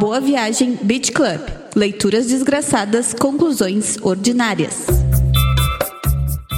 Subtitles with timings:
[0.00, 1.42] Boa Viagem Beach Club.
[1.76, 4.86] Leituras desgraçadas, conclusões ordinárias.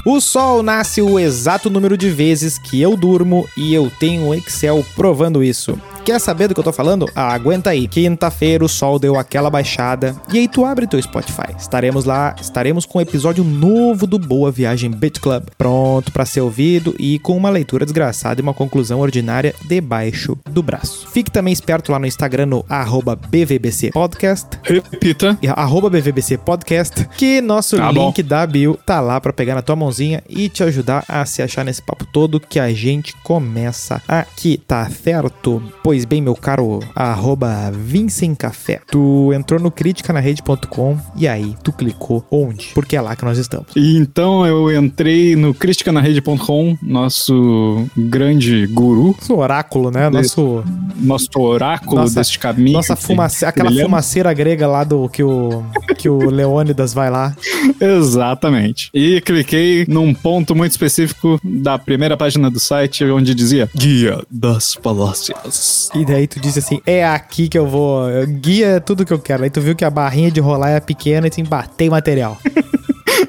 [0.07, 4.33] O sol nasce o exato número de vezes que eu durmo e eu tenho um
[4.33, 5.77] Excel provando isso.
[6.05, 7.09] Quer saber do que eu tô falando?
[7.15, 7.87] Ah, aguenta aí.
[7.87, 11.55] Quinta-feira o sol deu aquela baixada e aí tu abre teu Spotify.
[11.57, 16.41] Estaremos lá, estaremos com um episódio novo do Boa Viagem Beat Club, pronto para ser
[16.41, 21.07] ouvido e com uma leitura desgraçada e uma conclusão ordinária debaixo do braço.
[21.09, 24.49] Fique também esperto lá no Instagram no arroba BVBC Podcast.
[24.65, 25.39] Repita.
[25.55, 28.29] Arroba BVBC Podcast, que nosso Tá link bom.
[28.29, 31.65] da bio tá lá pra pegar na tua mãozinha e te ajudar a se achar
[31.65, 35.63] nesse papo todo que a gente começa aqui, tá certo?
[35.83, 38.81] Pois bem, meu caro, arroba Vincent Café.
[38.91, 42.71] Tu entrou no criticanarrede.com e aí tu clicou onde?
[42.75, 43.67] Porque é lá que nós estamos.
[43.77, 50.09] E então eu entrei no criticanarrede.com, nosso grande guru, Nosso oráculo, né?
[50.11, 50.65] Nosso,
[50.99, 52.73] nosso oráculo Nossa- deste caminho.
[52.73, 53.91] nossa fumaça, aquela trilhamos.
[53.91, 55.63] fumaceira grega lá do que o,
[55.99, 57.35] que o Leônidas vai lá.
[57.81, 58.91] Exatamente.
[58.95, 64.75] E cliquei num ponto muito específico da primeira página do site, onde dizia Guia das
[64.75, 65.82] Falácias.
[65.95, 69.45] E daí tu disse assim, é aqui que eu vou, guia tudo que eu quero.
[69.45, 72.39] Aí tu viu que a barrinha de rolar é pequena e tu embatei material.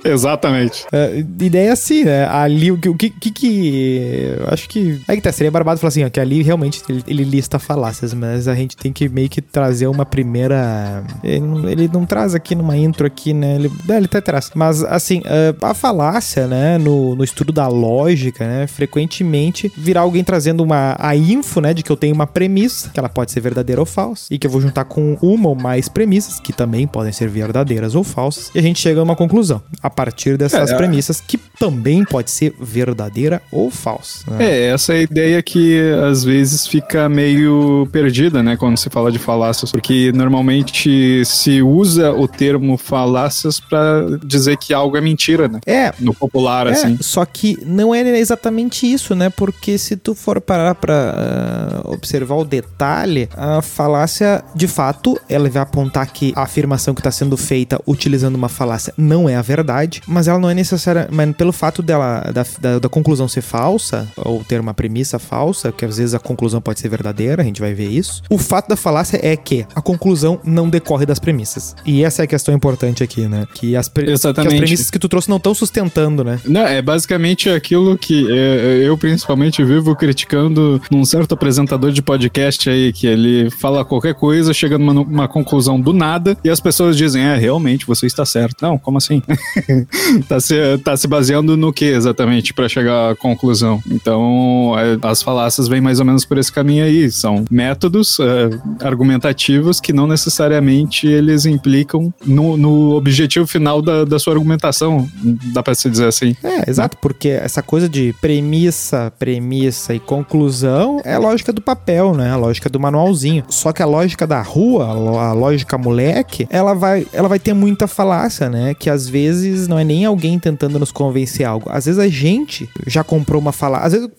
[0.13, 0.85] Exatamente.
[0.91, 2.27] É, daí é assim, né?
[2.27, 5.01] Ali, o que, o que, que, Acho que.
[5.07, 8.13] Aí que tá, seria barbado falar assim, ó, que ali realmente ele, ele lista falácias,
[8.13, 11.03] mas a gente tem que meio que trazer uma primeira.
[11.23, 13.55] Ele não, ele não traz aqui numa intro aqui, né?
[13.55, 14.51] Ele, é, ele até traz.
[14.53, 16.77] Mas, assim, é, a falácia, né?
[16.77, 18.67] No, no estudo da lógica, né?
[18.67, 21.73] Frequentemente virá alguém trazendo uma, a info, né?
[21.73, 24.47] De que eu tenho uma premissa, que ela pode ser verdadeira ou falsa, e que
[24.47, 28.51] eu vou juntar com uma ou mais premissas, que também podem ser verdadeiras ou falsas,
[28.53, 32.29] e a gente chega a uma conclusão a partir dessas É, premissas, que também pode
[32.31, 34.23] ser verdadeira ou falsa.
[34.31, 34.45] né?
[34.45, 39.11] É, essa é a ideia que às vezes fica meio perdida, né, quando se fala
[39.11, 45.47] de falácias, porque normalmente se usa o termo falácias pra dizer que algo é mentira,
[45.47, 45.59] né?
[45.65, 46.97] É, No popular, É, assim.
[47.01, 49.29] só que não é exatamente isso, né?
[49.29, 55.49] Porque se tu for parar pra ah, observar o detalhe, a falácia, de fato, ela
[55.49, 59.41] vai apontar que a afirmação que está sendo feita utilizando uma falácia não é a
[59.41, 63.41] verdade, mas ela não é necessária, mas pelo fato dela, da, da, da conclusão ser
[63.41, 67.45] falsa, ou ter uma premissa falsa, que às vezes a conclusão pode ser verdadeira, a
[67.45, 68.21] gente vai ver isso.
[68.29, 71.75] O fato da falácia é que a conclusão não decorre das premissas.
[71.85, 73.45] E essa é a questão importante aqui, né?
[73.53, 76.39] Que as, pre- que as premissas que tu trouxe não estão sustentando, né?
[76.45, 82.69] Não, é basicamente aquilo que é, eu principalmente vivo criticando num certo apresentador de podcast
[82.69, 86.97] aí, que ele fala qualquer coisa, chega numa, numa conclusão do nada, e as pessoas
[86.97, 88.61] dizem, é, realmente, você está certo.
[88.61, 89.21] Não, como assim?
[90.27, 93.81] tá, se, tá se baseando no que exatamente para chegar à conclusão?
[93.89, 97.11] Então, é, as falácias vêm mais ou menos por esse caminho aí.
[97.11, 104.19] São métodos é, argumentativos que não necessariamente eles implicam no, no objetivo final da, da
[104.19, 105.07] sua argumentação,
[105.53, 106.35] dá para se dizer assim.
[106.43, 112.13] É, exato, porque essa coisa de premissa, premissa e conclusão é a lógica do papel,
[112.13, 112.31] né?
[112.31, 113.43] A lógica do manualzinho.
[113.49, 117.87] Só que a lógica da rua, a lógica moleque, ela vai, ela vai ter muita
[117.87, 118.73] falácia, né?
[118.73, 121.69] Que às vezes não é nem alguém tentando nos convencer algo.
[121.69, 123.87] Às vezes a gente já comprou uma falácia.
[123.87, 124.09] Às vezes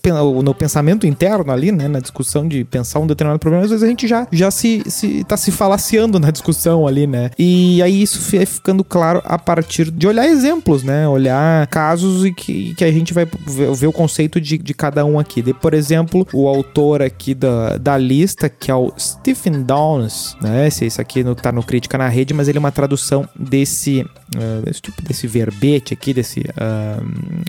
[0.42, 1.88] no pensamento interno ali, né?
[1.88, 5.24] Na discussão de pensar um determinado problema, às vezes a gente já, já se, se
[5.24, 7.30] tá se falaciando na discussão ali, né?
[7.38, 11.08] E aí isso vai ficando claro a partir de olhar exemplos, né?
[11.08, 15.18] Olhar casos e que, que a gente vai ver, o conceito de, de cada um
[15.18, 15.42] aqui.
[15.42, 20.66] De, por exemplo, o autor aqui da, da lista, que é o Stephen Downes, né?
[20.66, 24.04] Esse, esse aqui no, tá no Crítica na Rede, mas ele é uma tradução desse,
[24.36, 27.00] ah, desse tipo, desse verbete aqui, desse ah,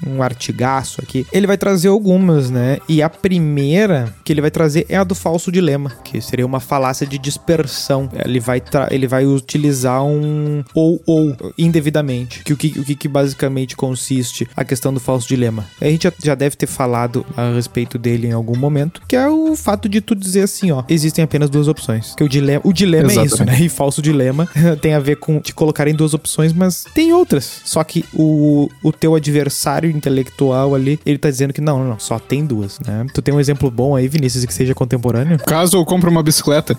[0.06, 1.26] um artigaço aqui.
[1.32, 2.78] Ele vai trazer algumas, né?
[2.88, 6.60] E a primeira que ele vai trazer é a do falso dilema, que seria uma
[6.60, 8.10] falácia de dispersão.
[8.24, 8.62] Ele vai,
[8.92, 12.44] ele vai utilizar um ou ou indevidamente.
[12.44, 15.66] Que o que, o que, basicamente consiste a questão do falso dilema?
[15.80, 19.56] A gente já, deve ter falado a respeito dele em algum momento, que é o
[19.56, 22.14] fato de tu dizer assim, ó, existem apenas duas opções.
[22.16, 23.60] Que o dilema, o dilema é isso, né?
[23.62, 24.48] E falso dilema
[24.82, 27.62] tem a ver com te colocar em duas opções, mas tem outras.
[27.64, 32.00] Só que o, o teu adversário intelectual ali, ele tá dizendo que não, não, não,
[32.00, 33.06] só tem duas, né?
[33.14, 35.38] Tu tem um exemplo bom aí, Vinícius, que seja contemporâneo?
[35.40, 36.78] Caso eu compre uma bicicleta.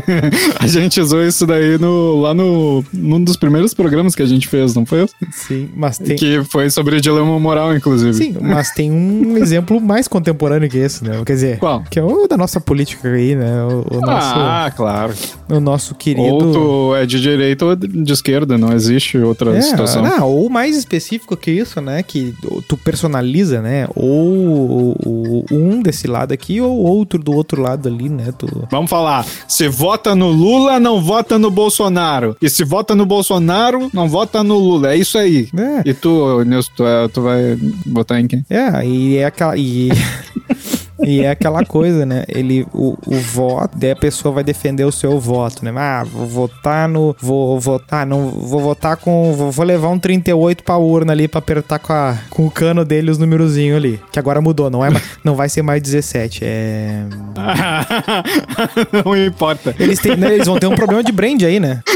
[0.58, 4.48] a gente usou isso daí no, lá no, num dos primeiros programas que a gente
[4.48, 5.06] fez, não foi?
[5.30, 6.16] Sim, mas tem.
[6.16, 8.14] Que foi sobre dilema moral, inclusive.
[8.14, 11.22] Sim, mas tem um exemplo mais contemporâneo que esse, né?
[11.24, 11.82] Quer dizer, Qual?
[11.90, 13.62] que é o da nossa política aí, né?
[13.64, 15.14] O, o nosso, Ah, claro.
[15.48, 16.22] o nosso querido.
[16.22, 20.02] Ou tu é de direita ou de esquerda, não existe outra É, situação.
[20.02, 22.02] não, ou mais específico que isso, né?
[22.02, 22.34] Que
[22.68, 23.88] tu personaliza, né?
[23.94, 28.32] Ou, ou um desse lado aqui, ou outro do outro lado ali, né?
[28.36, 28.46] Tu...
[28.70, 32.36] Vamos falar, se vota no Lula, não vota no Bolsonaro.
[32.40, 34.92] E se vota no Bolsonaro, não vota no Lula.
[34.92, 35.48] É isso aí.
[35.56, 38.44] É, E tu, Nilson, tu, é- tu vai votar em quem?
[38.50, 39.56] é, e é aquela.
[39.56, 39.90] E...
[41.02, 42.24] E é aquela coisa, né?
[42.28, 45.72] Ele, o, o voto, daí a pessoa vai defender o seu voto, né?
[45.76, 47.16] Ah, vou votar no.
[47.20, 48.28] Vou votar, não.
[48.30, 49.32] Vou votar com.
[49.34, 52.84] Vou, vou levar um 38 pra urna ali pra apertar com, a, com o cano
[52.84, 54.00] dele os numerozinhos ali.
[54.12, 56.40] Que agora mudou, não é mais- Não vai ser mais 17.
[56.44, 57.04] É.
[59.04, 59.74] não importa.
[59.78, 61.82] Eles, têm, né, eles vão ter um problema de brand aí, né?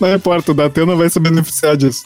[0.00, 2.04] Não importa, o Datena vai se beneficiar disso.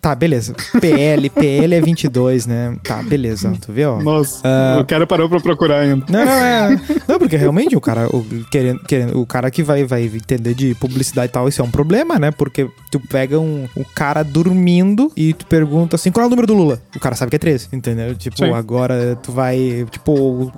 [0.00, 0.54] Tá, beleza.
[0.80, 2.76] PL, PL é 22, né?
[2.84, 3.52] Tá, beleza.
[3.60, 4.00] Tu vê, ó.
[4.00, 4.78] Nossa, Ah.
[4.80, 6.04] o cara parou pra procurar ainda.
[6.08, 6.80] Não, não, é.
[7.08, 10.74] Não, porque realmente o cara, o, querendo, querendo, o cara que vai, vai entender de
[10.76, 12.30] publicidade e tal, isso é um problema, né?
[12.30, 16.46] Porque tu pega um, um cara dormindo e tu pergunta assim, qual é o número
[16.46, 16.80] do Lula?
[16.94, 18.14] O cara sabe que é 13, entendeu?
[18.14, 18.52] Tipo, Sim.
[18.52, 20.52] agora tu vai, tipo, o,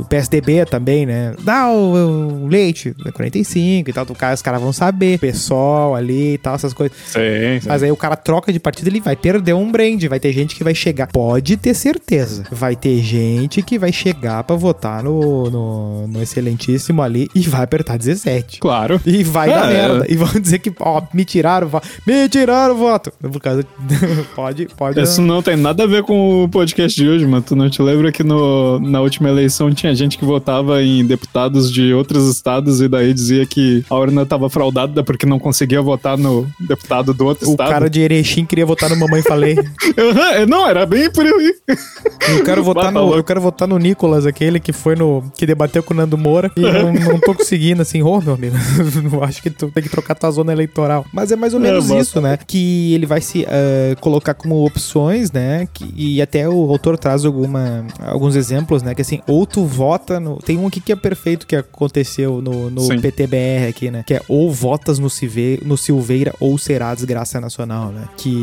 [0.00, 1.34] o PSDB também, né?
[1.42, 6.34] Dá o, o leite, é 45 e tal, tu, os caras vão saber, pessoal ali
[6.34, 6.96] e tal, essas coisas.
[7.06, 7.68] Sim, sim.
[7.68, 10.56] Mas aí o cara troca de partida, ele vai perder um brand, vai ter gente
[10.56, 11.06] que vai chegar.
[11.08, 12.44] Pode ter certeza.
[12.50, 17.62] Vai ter gente que vai chegar pra votar no, no, no excelentíssimo ali e vai
[17.62, 18.58] apertar 17.
[18.60, 19.00] Claro.
[19.04, 19.74] E vai dar É.
[19.74, 20.06] merda.
[20.08, 21.86] E vão dizer que, ó, me tiraram o voto.
[22.06, 23.12] Me tiraram o voto.
[23.20, 23.64] Por causa.
[24.34, 25.00] pode, pode.
[25.00, 27.42] Isso não tem nada a ver com o podcast de hoje, mano.
[27.46, 31.70] Tu não te lembra que no, na última eleição tinha gente que votava em deputados
[31.72, 36.16] de outros estados e daí dizia que a urna tava fraudada porque não conseguia votar
[36.16, 37.70] no deputado do outro O estado?
[37.70, 39.56] cara de Erechim queria votar no Mamãe Falei.
[39.98, 41.54] Aham, não, era bem por aí.
[42.28, 45.22] Eu quero votar Bata no, eu quero votar no Nicolas, aquele que foi no.
[45.36, 46.50] que debateu com o Nando Moura.
[46.56, 48.56] E não, não tô conseguindo, assim, ô meu amigo.
[49.22, 51.04] acho que tu tem que trocar tua zona eleitoral.
[51.12, 52.00] Mas é mais ou É, menos bota.
[52.00, 52.38] isso, né?
[52.46, 55.68] Que ele vai se ah, colocar como opções, né?
[55.72, 58.94] Que, e até o autor traz alguma, alguns exemplos, né?
[58.94, 60.36] Que assim, ou tu vota no.
[60.38, 63.00] Tem um aqui que é perfeito que aconteceu no, no Sim.
[63.00, 64.02] PTBR aqui, né?
[64.06, 68.04] Que é ou votas no, Cive, no Silveira ou será desgraça nacional, né?
[68.16, 68.33] Que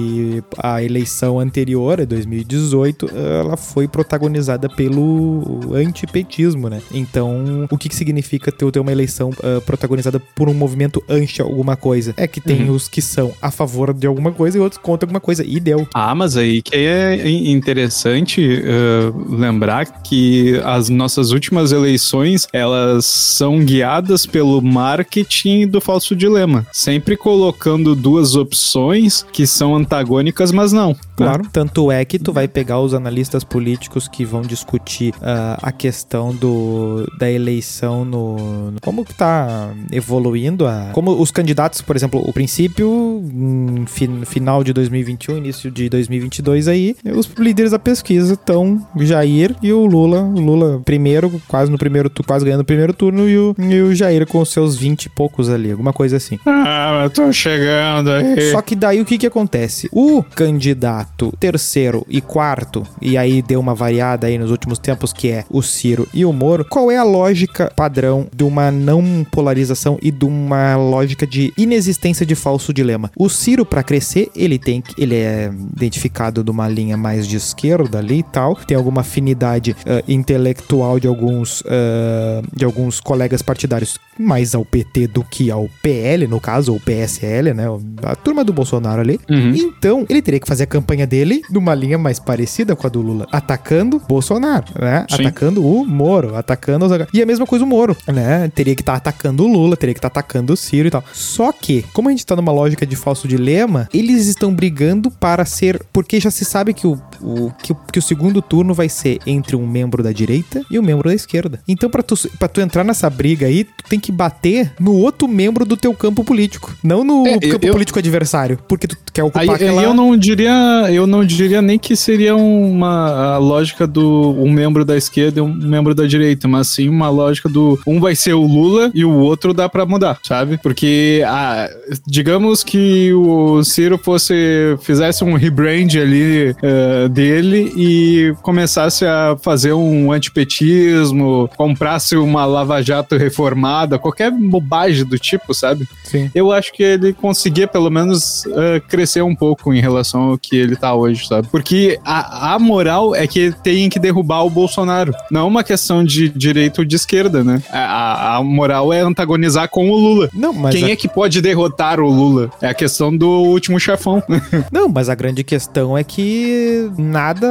[0.58, 6.82] a eleição anterior, em 2018, ela foi protagonizada pelo antipetismo, né?
[6.94, 11.42] Então, o que, que significa ter, ter uma eleição ah, protagonizada por um movimento anti
[11.42, 12.14] alguma coisa?
[12.18, 15.20] É que tem os que são a favor de alguma coisa e outros contra alguma
[15.20, 15.44] coisa.
[15.44, 15.88] E deu.
[15.94, 23.64] Ah, mas aí que é interessante eh, lembrar que as nossas últimas eleições elas são
[23.64, 30.90] guiadas pelo marketing do falso dilema, sempre colocando duas opções que são antagônicas, mas não.
[30.90, 30.96] né?
[31.16, 31.44] Claro.
[31.52, 36.34] Tanto é que tu vai pegar os analistas políticos que vão discutir ah, a questão
[36.34, 40.90] do, da eleição no, no- Como que tá evoluindo a.
[40.94, 46.68] Como os candidatos, por exemplo, o princípio, hum, fin- final de 2021, início de 2022
[46.68, 50.22] aí, os líderes da pesquisa estão Jair e o Lula.
[50.22, 53.82] O Lula primeiro, quase no primeiro tu quase ganhando o primeiro turno, e o, e
[53.82, 56.38] o Jair com os seus 20 e poucos ali, alguma coisa assim.
[56.46, 58.52] Ah, mas tô chegando aí.
[58.52, 59.71] Só que daí o que que acontece?
[59.92, 65.30] O candidato terceiro e quarto, e aí deu uma variada aí nos últimos tempos, que
[65.30, 69.98] é o Ciro e o Moro, qual é a lógica padrão de uma não polarização
[70.02, 73.12] e de uma lógica de inexistência de falso dilema?
[73.18, 75.02] O Ciro, pra crescer, ele tem que.
[75.02, 79.76] Ele é identificado de uma linha mais de esquerda ali e tal, tem alguma afinidade
[79.86, 85.70] ah, intelectual de alguns, ah, de alguns colegas partidários mais ao PT do que ao
[85.82, 87.66] PL, no caso, ou PSL, né?
[88.04, 89.20] A turma do Bolsonaro ali.
[89.30, 89.54] Uhum.
[89.64, 93.02] Então, ele teria que fazer a campanha dele numa linha mais parecida com a do
[93.02, 95.06] Lula, atacando Bolsonaro, né?
[95.10, 95.22] Sim.
[95.22, 96.92] Atacando o Moro, atacando os...
[97.14, 98.50] E a mesma coisa o Moro, né?
[98.54, 101.04] Teria que estar atacando o Lula, teria que estar atacando o Ciro e tal.
[101.14, 105.46] Só que, como a gente tá numa lógica de falso dilema, eles estão brigando para
[105.46, 105.82] ser...
[105.94, 109.56] Porque já se sabe que o, o- que, que o segundo turno vai ser entre
[109.56, 111.60] um membro da direita e um membro da esquerda.
[111.68, 115.28] Então, pra tu, pra tu entrar nessa briga aí, tu tem que bater no outro
[115.28, 118.98] membro do teu campo político, não no É, eu- campo eu- político adversário, porque tu
[119.14, 119.84] quer ocupar Aí, aquela...
[119.84, 124.84] eu não diria, eu não diria nem que seria uma a lógica do um membro
[124.86, 128.34] da esquerda e um membro da direita, mas sim uma lógica do um vai ser
[128.34, 130.58] o Lula e o outro dá pra mudar, sabe?
[130.58, 131.70] Porque ah,
[132.06, 139.74] digamos que o Ciro fosse fizesse um rebrand ali eh, dele e começasse a fazer
[139.74, 145.88] um antipetismo, comprasse uma Lava Jato reformada, qualquer bobagem do tipo, sabe?
[146.04, 146.30] Sim.
[146.36, 150.56] eu acho que ele conseguia pelo menos eh, crescer um pouco em relação ao que
[150.56, 151.48] ele tá hoje, sabe?
[151.52, 155.12] Porque a, a moral é que tem que derrubar o Bolsonaro.
[155.32, 157.60] Não é uma questão de direita ou de esquerda, né?
[157.72, 160.30] A, a moral é antagonizar com o Lula.
[160.32, 162.52] Não, mas Quem a- é que pode derrotar o Lula?
[162.62, 164.22] É a questão do último chefão.
[164.72, 167.48] Não, mas a grande questão é que nada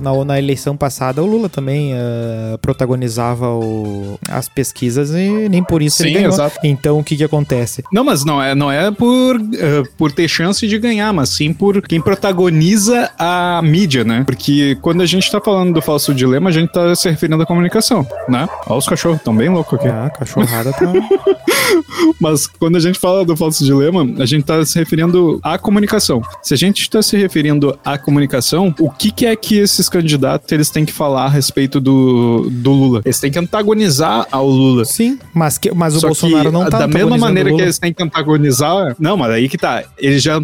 [0.00, 5.82] na, na eleição passada o Lula também eh, protagonizava o- as pesquisas e nem por
[5.82, 6.32] isso ele Sim, ganhou.
[6.32, 6.58] exato.
[6.62, 7.82] Então o que que acontece?
[7.92, 11.52] Não, mas não é, não é por, eh, por ter chance de ganhar, mas sim
[11.52, 14.22] por quem protagoniza a mídia, né?
[14.24, 17.46] Porque quando a gente tá falando do falso dilema, a gente tá se referindo à
[17.46, 18.46] comunicação, né?
[18.66, 19.88] Olha os cachorros, tão bem loucos aqui.
[19.88, 20.92] Ah, cachorrada tá.
[22.20, 26.22] Mas quando a gente fala do falso dilema, a gente tá se referindo à comunicação.
[26.42, 30.50] Se a gente está se referindo à comunicação, o que, que é que esses candidatos
[30.52, 33.02] eles têm que falar a respeito do, do Lula?
[33.04, 34.84] Eles têm que antagonizar ao Lula.
[34.84, 37.78] Sim, mas, que, mas o Só Bolsonaro que, não tá da mesma maneira que eles
[37.78, 38.94] têm que antagonizar.
[38.98, 39.84] Não, mas aí que tá.
[39.98, 40.36] Ele já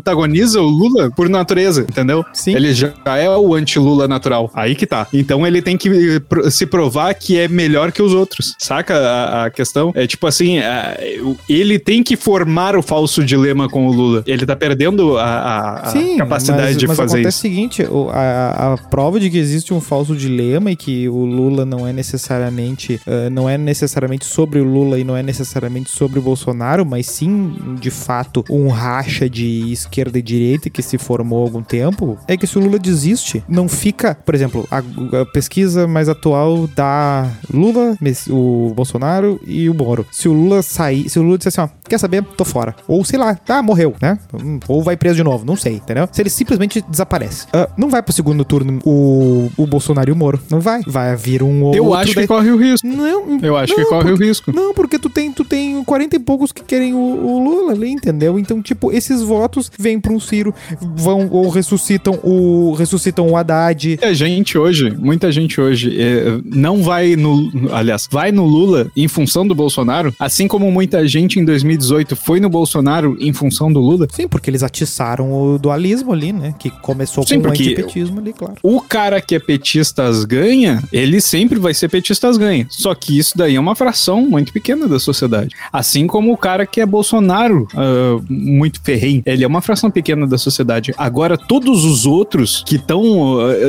[0.60, 2.24] o Lula por natureza, entendeu?
[2.32, 2.54] Sim.
[2.54, 4.50] Ele já é o anti-Lula natural.
[4.54, 5.06] Aí que tá.
[5.12, 8.54] Então ele tem que eh, se provar que é melhor que os outros.
[8.58, 9.92] Saca a, a questão?
[9.94, 14.22] É tipo assim: é, o- ele tem que formar o falso dilema com o Lula.
[14.26, 17.38] Ele tá perdendo a, a- a Sim, capacidade mas, de mas fazer acontece isso.
[17.38, 21.64] o seguinte, a, a prova de que existe um falso dilema e que o Lula
[21.64, 26.18] não é necessariamente eh, não é necessariamente sobre o Lula e não é necessariamente sobre
[26.18, 30.41] o Bolsonaro, mas sim, de fato, um racha de esquerda e direita
[30.72, 34.34] que se formou há algum tempo, é que se o Lula desiste, não fica, por
[34.34, 37.96] exemplo, a, a pesquisa mais atual da Lula,
[38.30, 40.06] o Bolsonaro e o Moro.
[40.10, 42.74] Se o Lula sair, se o Lula disser assim, ó, quer saber, tô fora.
[42.88, 44.18] Ou sei lá, tá, morreu, né?
[44.34, 46.08] Hum, Ou vai preso de novo, não sei, entendeu?
[46.12, 47.46] Se ele simplesmente desaparece.
[47.52, 50.40] Ah, não vai pro segundo turno o, o Bolsonaro e o Moro.
[50.50, 50.80] Não vai.
[50.86, 51.72] Vai vir um.
[51.74, 52.86] Eu acho que daí- corre o risco.
[52.86, 54.52] Não, Eu acho não, que corre porque- o risco.
[54.52, 57.90] Não, porque tu tem, tu tem 40 e poucos que querem o, o Lula ali,
[57.90, 58.38] entendeu?
[58.38, 63.88] Então, tipo, esses votos vêm pra um Ciro, vão ou ressuscitam o ressuscitam o Haddad.
[63.88, 67.52] Muita gente hoje, muita gente hoje é, não vai no.
[67.70, 72.40] Aliás, vai no Lula em função do Bolsonaro, assim como muita gente em 2018 foi
[72.40, 74.08] no Bolsonaro em função do Lula.
[74.10, 76.54] Sim, porque eles atiçaram o dualismo ali, né?
[76.58, 78.54] Que começou Sim, com o antipetismo ali, claro.
[78.62, 82.66] O cara que é petistas ganha, ele sempre vai ser petistas ganha.
[82.70, 85.54] Só que isso daí é uma fração muito pequena da sociedade.
[85.70, 90.21] Assim como o cara que é Bolsonaro, ah, muito ferrenho, ele é uma fração pequena
[90.26, 90.92] da sociedade.
[90.96, 93.02] Agora, todos os outros que estão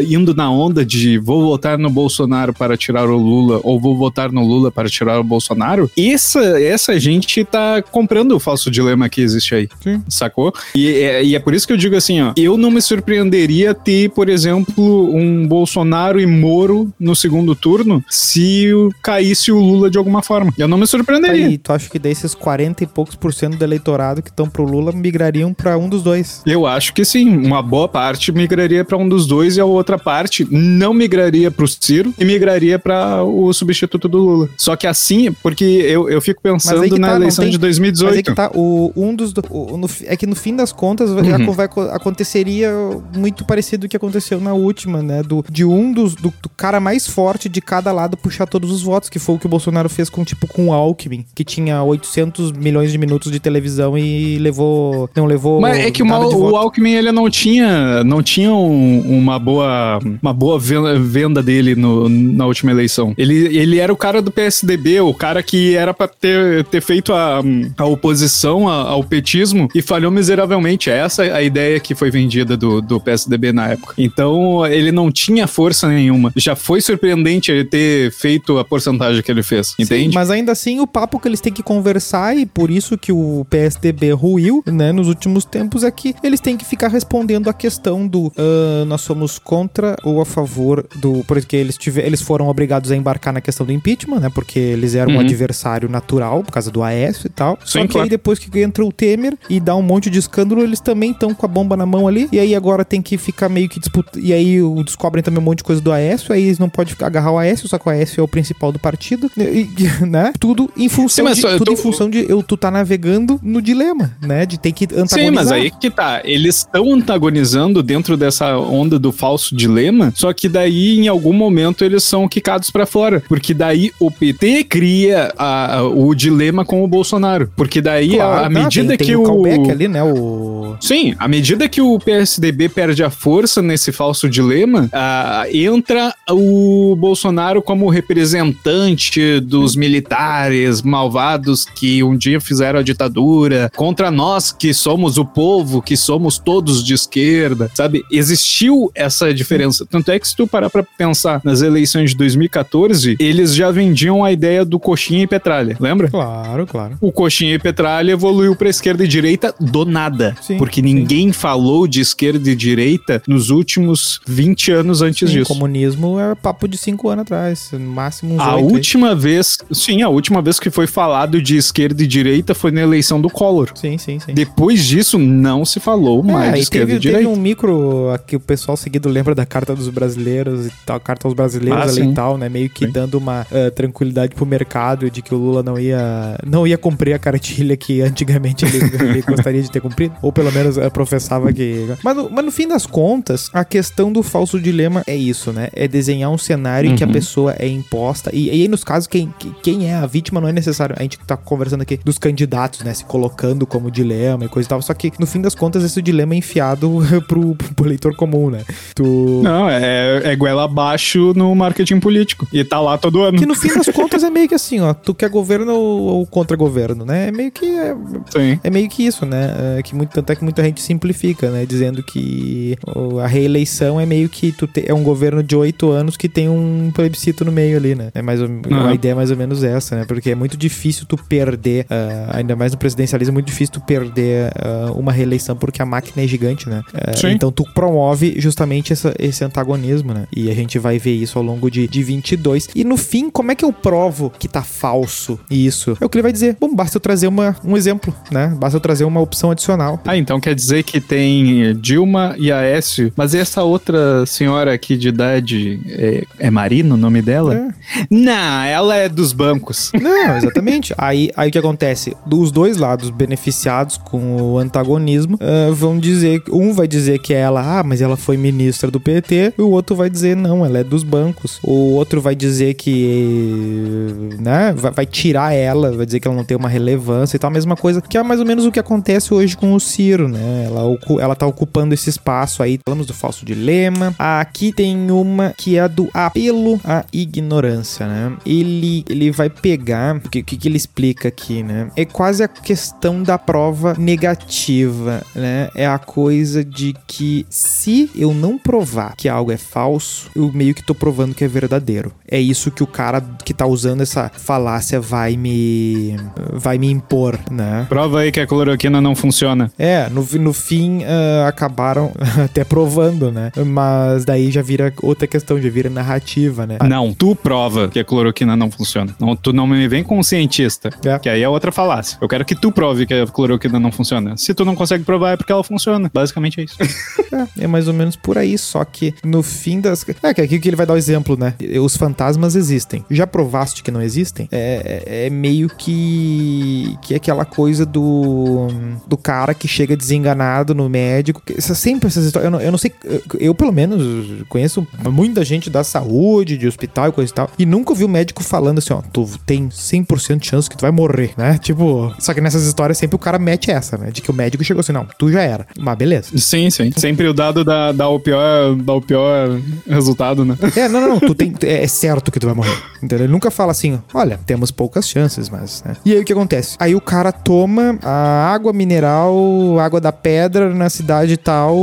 [0.08, 4.32] indo na onda de vou votar no Bolsonaro para tirar o Lula, ou vou votar
[4.32, 9.22] no Lula para tirar o Bolsonaro, essa, essa gente tá comprando o falso dilema que
[9.22, 9.70] existe aí.
[9.82, 10.02] Sim.
[10.08, 10.54] Sacou?
[10.76, 13.74] E é, e é por isso que eu digo assim, ó, eu não me surpreenderia
[13.74, 19.98] ter, por exemplo, um Bolsonaro e Moro no segundo turno se caísse o Lula de
[19.98, 20.54] alguma forma.
[20.58, 21.48] Eu não me surpreenderia.
[21.48, 24.64] Aí, tu acha que desses 40 e poucos por cento do eleitorado que estão pro
[24.64, 26.42] Lula migrariam pra um dos dois?
[26.46, 29.98] Eu acho que sim, uma boa parte migraria para um dos dois e a outra
[29.98, 34.50] parte não migraria pro Ciro e migraria para o substituto do Lula.
[34.58, 37.62] Só que assim, porque eu, eu fico pensando na tá, não eleição tem- de Mas
[37.62, 38.18] 2018.
[38.20, 39.32] é que tá, o, um dos.
[39.34, 41.52] do- o- no é que no fim das contas vai- Uhum.
[41.52, 42.72] vai- aconteceria
[43.16, 45.24] muito parecido do que aconteceu na última, né?
[45.24, 46.16] Do, de um dos.
[46.16, 49.40] Do, do cara mais forte de cada lado puxar todos os votos, que foi o
[49.40, 53.32] que o Bolsonaro fez com, tipo, com o Alckmin, que tinha 800 milhões de minutos
[53.32, 55.10] de televisão e levou.
[55.16, 55.60] Não levou.
[55.62, 56.06] Mas é que o,
[56.38, 56.56] De o.
[56.56, 62.46] Alckmin ele não tinha, não tinha um- uma boa, uma boa venda, dele no- na
[62.46, 63.14] última eleição.
[63.18, 67.14] Ele, ele era o cara do PSDB, o cara que era pra ter, ter feito
[67.14, 67.42] a,
[67.78, 70.90] a oposição a- ao petismo e falhou miseravelmente.
[70.90, 73.94] É essa a ideia que foi vendida do, do PSDB na época.
[73.98, 76.32] Então ele não tinha força nenhuma.
[76.36, 80.10] Já foi surpreendente ele ter feito a porcentagem que ele fez, entende?
[80.10, 83.12] Sim, mas ainda assim, o papo que eles têm que conversar, e por isso que
[83.12, 87.54] o PSDB ruiu, né, nos últimos tempos, é que eles têm que ficar respondendo a
[87.54, 91.24] questão do ah, nós somos contra ou a favor do.
[91.28, 94.30] Porque eles, tiver, eles foram obrigados a embarcar na questão do impeachment, né?
[94.34, 95.22] Porque eles eram um Uhum.
[95.22, 97.58] adversário natural, por causa do Aécio e tal.
[97.64, 98.04] Só Sim, que claro.
[98.06, 101.34] aí depois que entra o Temer e dá um monte de escândalo, eles também estão
[101.34, 102.28] com a bomba na mão ali.
[102.32, 104.22] E aí agora tem que ficar meio que disputando.
[104.24, 107.32] E aí descobrem também um monte de coisa do Aécio, aí eles não podem agarrar
[107.32, 109.30] o Aécio, só que o Aécio é o principal do partido.
[109.38, 109.70] E- e-
[110.06, 110.34] né?
[110.40, 113.62] Tudo em função Sim, de, só- tudo em função de eu, tu tá navegando no
[113.62, 114.46] dilema, né?
[114.46, 115.20] De ter que antagonizar.
[115.20, 116.13] Sim, mas aí que tá.
[116.24, 121.84] Eles estão antagonizando dentro dessa onda do falso dilema, só que daí em algum momento
[121.84, 123.24] eles são quicados pra fora.
[123.28, 127.52] Porque daí o PT cria a- a- o dilema com o Bolsonaro.
[127.56, 129.26] Porque daí a- Claro, a, não, medida tem, tem que o o.
[129.26, 130.04] callback ali, né?
[130.04, 136.14] O Sim, à medida que o PSDB perde a força nesse falso dilema, ah, entra
[136.30, 144.52] o Bolsonaro como representante dos militares malvados que um dia fizeram a ditadura, contra nós
[144.52, 148.04] que somos o povo, que somos todos de esquerda, sabe?
[148.12, 149.86] Existiu essa diferença.
[149.86, 154.24] Tanto é que se tu parar pra pensar nas eleições de 2014, eles já vendiam
[154.24, 156.10] a ideia do coxinha e petralha, lembra?
[156.10, 156.98] Claro, claro.
[157.02, 160.36] O coxinha e petralha evoluiu pra esquerda e direita do nada.
[160.42, 165.48] Sim, porque ninguém falou de esquerda e direita nos últimos 20 anos antes Sim, disso.
[165.54, 168.74] comunismo é papo de cinco anos atrás, no máximo uns A oito aí.
[168.74, 172.82] última vez, sim, a última vez que foi falado de esquerda e direita foi na
[172.82, 173.70] eleição do Collor.
[173.76, 174.34] Sim, sim, sim.
[174.34, 177.28] Depois disso, não se falou mais de É, e esquerda teve, direita.
[177.28, 181.28] teve um micro que o pessoal seguido lembra da carta dos brasileiros e tal, carta
[181.28, 182.12] aos brasileiros Ah, ali sim.
[182.12, 182.50] e tal, né?
[182.50, 182.92] Meio que Sim.
[182.92, 187.14] dando uma eh, tranquilidade pro mercado de que o Lula não ia não ia cumprir
[187.14, 188.78] a cartilha que antigamente ele,
[189.10, 191.88] ele gostaria de ter cumprido, ou pelo menos eh, professava que.
[192.04, 195.70] Mas mas no fim das contas, a questão do falso dilema é isso, né?
[195.74, 197.14] É desenhar um cenário em que a Uhum.
[197.14, 198.30] pessoa é imposta.
[198.34, 200.96] E, e aí, nos casos, quem, quem é a vítima não é necessário.
[200.98, 202.94] A gente tá conversando aqui dos candidatos, né?
[202.94, 204.82] Se colocando como dilema e coisa e tal.
[204.82, 208.62] Só que, no fim das contas, esse dilema é enfiado pro, pro eleitor comum, né?
[208.94, 209.42] Tu.
[209.44, 212.46] Não, é, é goela abaixo no marketing político.
[212.52, 213.38] E tá lá todo ano.
[213.40, 214.94] Que no fim das contas é meio que assim, ó.
[214.94, 217.30] Tu quer governo ou, contra governo, né?
[217.30, 217.66] É meio que.
[217.66, 217.96] É,
[218.30, 218.60] Sim.
[218.64, 219.78] é meio que isso, né?
[219.80, 221.66] É que muito, tanto é que muita gente simplifica, né?
[221.66, 222.76] Dizendo que
[223.24, 226.50] a reeleição é meio que tu te- é um governo de oito anos que tem
[226.50, 228.10] um plebiscito no meio ali, né?
[228.14, 228.88] É mais ou- Uhum.
[228.88, 230.06] A ideia é mais ou menos essa, né?
[230.06, 233.82] Porque é muito difícil tu perder, ah, ainda mais no presidencialismo, é muito difícil tu
[233.82, 236.82] perder ah, uma reeleição porque a máquina é gigante, né?
[237.16, 237.30] Sim.
[237.32, 240.26] então tu promove justamente essa- esse antagonismo, né?
[240.36, 242.68] E a gente vai ver isso ao longo de, de 22.
[242.76, 245.98] E no fim, como é que eu provo que tá falso isso?
[246.02, 246.58] É o que ele vai dizer.
[246.60, 248.54] Bom, basta eu trazer uma, um exemplo, né?
[248.60, 250.02] Basta eu trazer uma opção adicional.
[250.06, 254.98] Ah, então quer dizer que tem Dilma e Aécio, mas e essa outra senhora aqui
[254.98, 257.56] de idade é, é Marina o nome dela?
[257.56, 258.06] É.
[258.10, 259.92] Não, ela é dos bancos.
[260.02, 260.94] Não, exatamente.
[260.98, 262.16] aí, aí o que acontece?
[262.26, 266.42] Dos dois lados beneficiados com o antagonismo, ah, vão dizer.
[266.52, 269.96] Um vai dizer que ela, ah, mas ela foi ministra do PT, e o outro
[269.96, 271.60] vai dizer, não, ela é dos bancos.
[271.64, 274.30] O outro vai dizer que.
[274.40, 274.74] né?
[274.76, 277.50] Vai, vai tirar ela, vai dizer que ela não tem uma relevância e tal.
[277.50, 280.28] A mesma coisa que é mais ou menos o que acontece hoje com o Ciro,
[280.28, 280.66] né?
[280.66, 280.82] Ela,
[281.20, 282.80] ela tá ocupando esse espaço aí.
[282.88, 284.16] Falamos do falso dilema.
[284.18, 288.36] Aqui tem uma que é do apelo à ignorância, né?
[288.46, 290.16] Ele, ele vai pegar.
[290.16, 291.90] O que, que ele explica aqui, né?
[291.96, 295.43] É quase a questão da prova negativa, né?
[295.76, 300.74] É a coisa de que se eu não provar que algo é falso, eu meio
[300.74, 302.12] que tô provando que é verdadeiro.
[302.28, 306.16] É isso que o cara que tá usando essa falácia vai me.
[306.52, 307.86] vai me impor, né?
[307.90, 309.72] Prova aí que a cloroquina não funciona.
[309.78, 312.12] É, no, no fim ah, acabaram
[312.44, 313.52] até provando, né?
[313.66, 316.78] Mas daí já vira outra questão, já vira narrativa, né?
[316.88, 319.16] Não, tu prova que a cloroquina não funciona.
[319.20, 320.90] Não, tu não me vem com um cientista.
[321.06, 321.20] É.
[321.20, 322.18] Que aí é outra falácia.
[322.22, 324.36] Eu quero que tu prove que a cloroquina não funciona.
[324.38, 326.10] Se tu não consegue provar, é porque ela funciona.
[326.14, 326.78] Basicamente é isso.
[327.34, 330.06] É, é mais ou menos por aí, só que no fim das.
[330.22, 331.56] É, que aqui que ele vai dar o exemplo, né?
[331.82, 333.04] Os fantasmas existem.
[333.10, 334.48] Já provaste que não existem?
[334.52, 336.96] É, é- é meio que.
[337.02, 338.68] que é aquela coisa do.
[339.08, 341.42] do cara que chega desenganado no médico.
[341.60, 342.46] sempre essas histórias.
[342.46, 342.94] Eu não, eu não sei.
[343.04, 347.50] Eu, eu, pelo menos, conheço muita gente da saúde, de hospital e coisa e tal.
[347.58, 350.82] E nunca ouvi o médico falando assim, ó, tu tem 100% de chance que tu
[350.82, 351.58] vai morrer, né?
[351.58, 352.14] Tipo.
[352.20, 354.12] Só que nessas histórias sempre o cara mete essa, né?
[354.12, 355.66] De que o médico chegou assim, não, tu já era.
[355.80, 356.38] Mas beleza.
[356.38, 356.92] sim, sim.
[356.96, 359.58] Sempre o dado dá, dá, o, pior, dá o pior
[359.88, 360.58] resultado, né?
[360.76, 361.20] É, não, não, não.
[361.20, 362.78] Tu tem, é certo que tu vai morrer.
[363.02, 363.26] Entendeu?
[363.26, 365.84] Ele nunca fala assim, olha, temos poucas chances, mas.
[365.86, 365.96] Né?
[366.06, 366.76] E aí o que acontece?
[366.80, 371.76] Aí o cara toma a água mineral, água da pedra na cidade tal,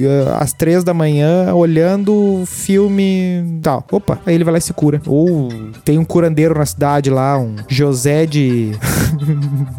[0.00, 3.86] eh, às três da manhã, olhando filme tal.
[3.92, 5.00] Opa, aí ele vai lá e se cura.
[5.06, 5.48] Ou
[5.84, 8.72] tem um curandeiro na cidade lá, um José de.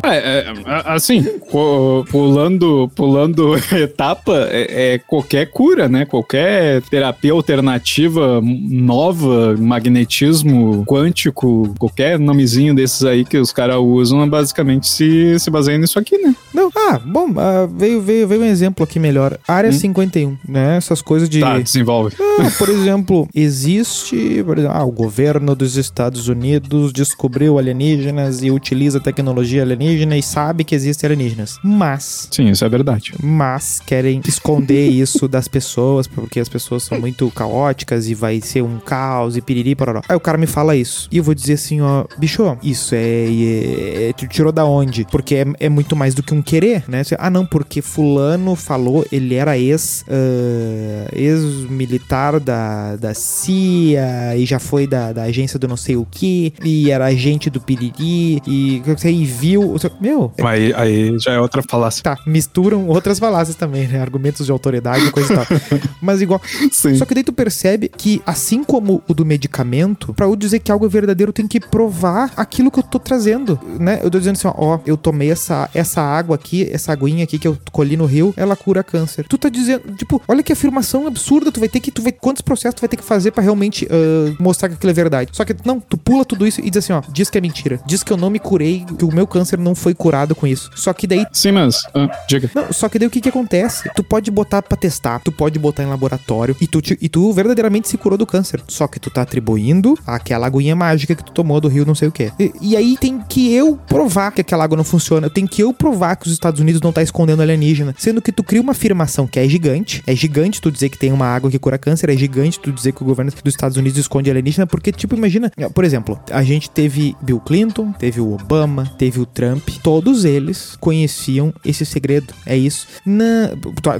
[0.04, 0.54] É, é,
[0.86, 6.06] assim, pu- pulando, pulando etapa, é, é qualquer cura, né?
[6.06, 14.88] Qualquer terapia alternativa nova, magnetismo quântico, qualquer nomezinho desses aí que os caras usam, basicamente
[14.88, 16.36] se, se baseia nisso aqui, né?
[16.54, 19.38] Não, ah, bom, ah, veio, veio, veio um exemplo aqui melhor.
[19.48, 20.78] Área 51, né?
[20.78, 21.40] Essas coisas de.
[21.40, 22.16] Tá, desenvolve.
[22.40, 24.44] Ah, por exemplo, existe.
[24.44, 30.24] Por exemplo, ah, o governo dos Estados Unidos descobriu alienígenas e utiliza tecnologia alienígena e
[30.24, 31.60] sabe que existem alienígenas.
[31.64, 32.28] Mas.
[32.32, 33.14] Sim, isso é verdade.
[33.22, 38.62] Mas querem esconder isso das pessoas, porque as pessoas são muito caóticas e vai ser
[38.62, 40.02] um caos e piriri pororó.
[40.08, 41.08] Aí o cara me fala isso.
[41.12, 43.00] E eu vou dizer assim, ó, bicho, isso é.
[43.00, 45.06] é- é- tu tirou da onde?
[45.12, 47.04] Porque é, é muito mais do que um querer, né?
[47.04, 50.04] Você, Ah, não, porque Fulano falou, ele era ex.
[50.10, 56.06] ah, ex-militar da, da CIA e já foi da, da agência do não sei o
[56.10, 59.76] que, e era agente do piriri, e rei viu.
[60.00, 60.32] Meu.
[60.44, 62.04] Aí, aí já é outra falácia.
[62.04, 62.18] Tá,
[62.64, 64.00] misturam outras falácias também, né?
[64.00, 65.46] Argumentos de autoridade e coisa e tal.
[66.02, 66.42] Mas igual.
[66.72, 66.96] Sim.
[66.96, 70.72] Só que daí tu percebe que, assim como o do medicamento, pra eu dizer que
[70.72, 74.00] algo é verdadeiro, eu tenho que provar aquilo que eu tô trazendo, né?
[74.02, 77.38] Eu tô dizendo assim, ó, ó, eu tomei essa, essa água aqui, essa aguinha aqui
[77.38, 79.26] que eu colhi no rio, ela cura câncer.
[79.28, 82.42] Tu tá dizendo, tipo, olha que afirmação absurda, tu vai ter que, tu vai, quantos
[82.42, 85.32] processos tu vai ter que fazer pra realmente uh, mostrar que aquilo é verdade.
[85.34, 87.80] Só que, não, tu pula tudo isso e diz assim, ó, diz que é mentira.
[87.86, 90.72] Diz que eu não me curei, que o meu câncer não foi curado com isso.
[90.76, 91.84] Só que daí Sim, mas.
[91.94, 92.50] ah, diga.
[92.54, 93.90] Não, só que daí o que que acontece?
[93.96, 97.32] Tu pode botar pra testar, tu pode botar em laboratório e tu, te- e tu
[97.34, 98.62] verdadeiramente se curou do câncer.
[98.68, 102.08] Só que tu tá atribuindo aquela aguinha mágica que tu tomou do rio não sei
[102.08, 102.32] o quê.
[102.40, 105.30] E, e aí tem que eu provar que aquela água não funciona.
[105.30, 107.96] Tem que eu provar que os Estados Unidos não tá escondendo alienígena.
[107.98, 110.04] Sendo que tu cria uma afirmação que é gigante.
[110.06, 112.10] É gigante tu dizer que tem uma água que cura câncer.
[112.10, 114.68] É gigante tu dizer que o governo dos Estados Unidos esconde alienígena.
[114.68, 119.26] Porque, tipo, imagina, por exemplo, a gente teve Bill Clinton, teve o Obama, teve o
[119.26, 119.68] Trump.
[119.82, 122.34] Todos eles conheciam esse segredo.
[122.46, 122.88] É isso.
[123.06, 123.52] Na,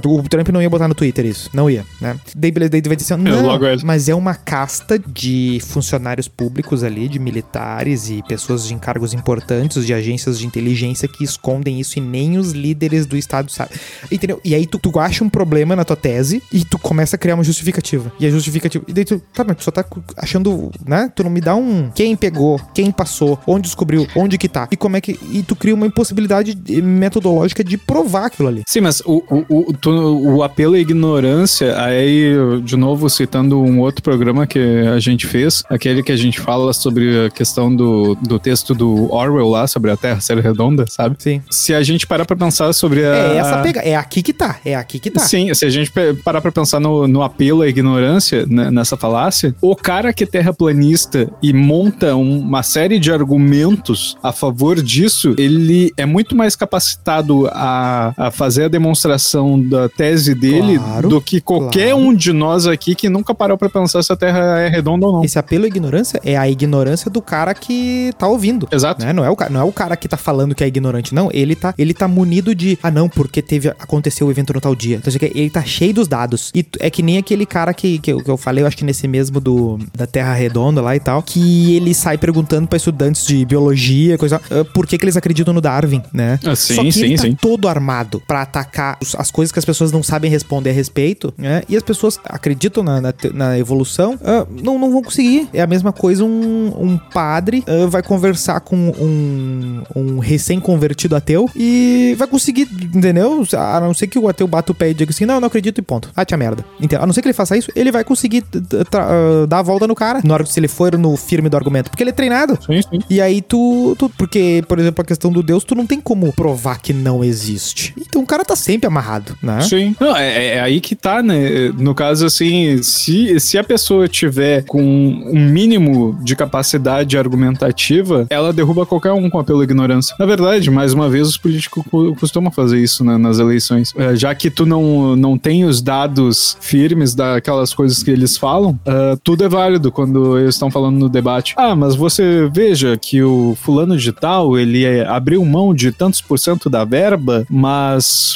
[0.04, 1.50] o Trump não ia botar no Twitter isso.
[1.52, 2.16] Não ia, né?
[2.36, 3.82] Daí, beleza, daí vai dizer assim, não, logo ele.
[3.84, 9.86] mas é uma casta de funcionários públicos ali, de militares e pessoas de encargos importantes
[9.86, 13.76] de agências de inteligência que escondem isso e nem os líderes do Estado sabem.
[14.10, 14.40] Entendeu?
[14.44, 17.34] E aí tu, tu acha um problema na tua tese e tu começa a criar
[17.34, 18.12] uma justificativa.
[18.18, 18.84] E a justificativa.
[18.88, 19.84] E daí tu, tá, mas tu só tá
[20.16, 21.10] achando, né?
[21.14, 24.68] Tu não me dá um quem pegou, quem passou, onde descobriu, onde que tá.
[24.70, 25.18] E como é que.
[25.30, 28.62] E tu cria uma impossibilidade metodológica de provar aquilo ali.
[28.68, 34.02] Sim, mas o, o, o, o apelo à ignorância, aí, de novo, citando um outro
[34.02, 38.38] programa que a gente fez, aquele que a gente fala sobre a questão do, do
[38.38, 41.16] texto do Orwell lá, sobre a Terra ser redonda, sabe?
[41.18, 41.40] Sim.
[41.50, 43.14] Se a gente parar pra pensar sobre a.
[43.14, 43.80] É essa pega.
[43.80, 44.56] É aqui que tá.
[44.64, 45.20] É aqui que tá.
[45.20, 45.92] Sim, se a gente
[46.24, 50.26] parar pra pensar no, no apelo à ignorância, né, nessa falácia, o cara que é
[50.26, 56.56] terraplanista e monta um- uma série de argumentos a favor disso, ele é muito mais
[56.56, 62.06] capacitado a, a fazer a demonstração da tese dele Claro, do que qualquer claro.
[62.06, 65.12] um de nós aqui que nunca parou pra pensar se a Terra é redonda ou
[65.12, 65.24] não.
[65.24, 68.68] Esse apelo à ignorância é a ignorância do cara que tá ouvindo.
[68.70, 69.04] Exato.
[69.04, 69.12] Né?
[69.12, 71.28] Não, é o, não é o cara que tá falando que é ignorante, não.
[71.32, 72.78] Ele tá, ele tá munido de.
[72.82, 73.68] Ah, não, porque teve.
[73.68, 74.96] Aconteceu o evento no tal dia.
[74.96, 76.50] Então, aqui, ele tá cheio dos dados.
[76.54, 78.84] E é que nem aquele cara que, que, eu, que eu falei, eu acho que
[78.84, 81.22] nesse mesmo do da Terra Redonda lá e tal.
[81.22, 84.40] Que ele sai perguntando pra estudantes de biologia, coisa.
[84.50, 86.38] ah, por que, que eles acreditam no Darwin, né?
[86.44, 87.34] Ah, sim, Só que sim, ele tá sim.
[87.34, 91.32] todo armado pra atacar os- as coisas que as pessoas não sabem responder a respeito,
[91.36, 91.62] né?
[91.68, 95.48] E as pessoas acreditam na, na, na evolução, ah, não, não vão conseguir.
[95.52, 101.48] É a mesma coisa um, um padre ah, vai conversar com um, um recém-convertido ateu
[101.54, 103.44] e vai conseguir, entendeu?
[103.56, 105.46] A não ser que o ateu bata o pé e diga assim, não, eu não
[105.48, 106.10] acredito e ponto.
[106.14, 106.64] Ah, tia merda.
[106.78, 107.02] Entendeu?
[107.02, 108.44] A não ser que ele faça isso, ele vai conseguir
[108.92, 111.56] ah, dar a volta no cara, na hora que se ele for no firme do
[111.56, 112.58] argumento, porque ele é treinado.
[112.64, 112.98] Sim, sim.
[113.08, 116.32] E aí tu, tu- Porque, por exemplo, a questão do Deus, tu não tem como
[116.32, 117.94] provar que não existe.
[118.08, 119.60] Então o cara tá sempre amarrado, né?
[119.62, 119.94] Sim.
[120.00, 121.70] Não, é, é aí que tá, né?
[121.78, 128.52] No caso, assim, se, se a pessoa tiver com um mínimo de capacidade argumentativa, ela
[128.52, 130.14] derruba qualquer um com apelo à ignorância.
[130.18, 133.92] Na verdade, mais uma vez, os políticos co- costumam fazer isso né, nas eleições.
[133.96, 138.78] É, já que tu não, não tem os dados firmes daquelas coisas que eles falam,
[138.86, 141.54] ah, tudo é válido quando eles estão falando no debate.
[141.56, 146.20] Ah, mas você veja que o fulano de tal, ele é, abriu mão de tantos
[146.20, 147.83] por cento da verba, mas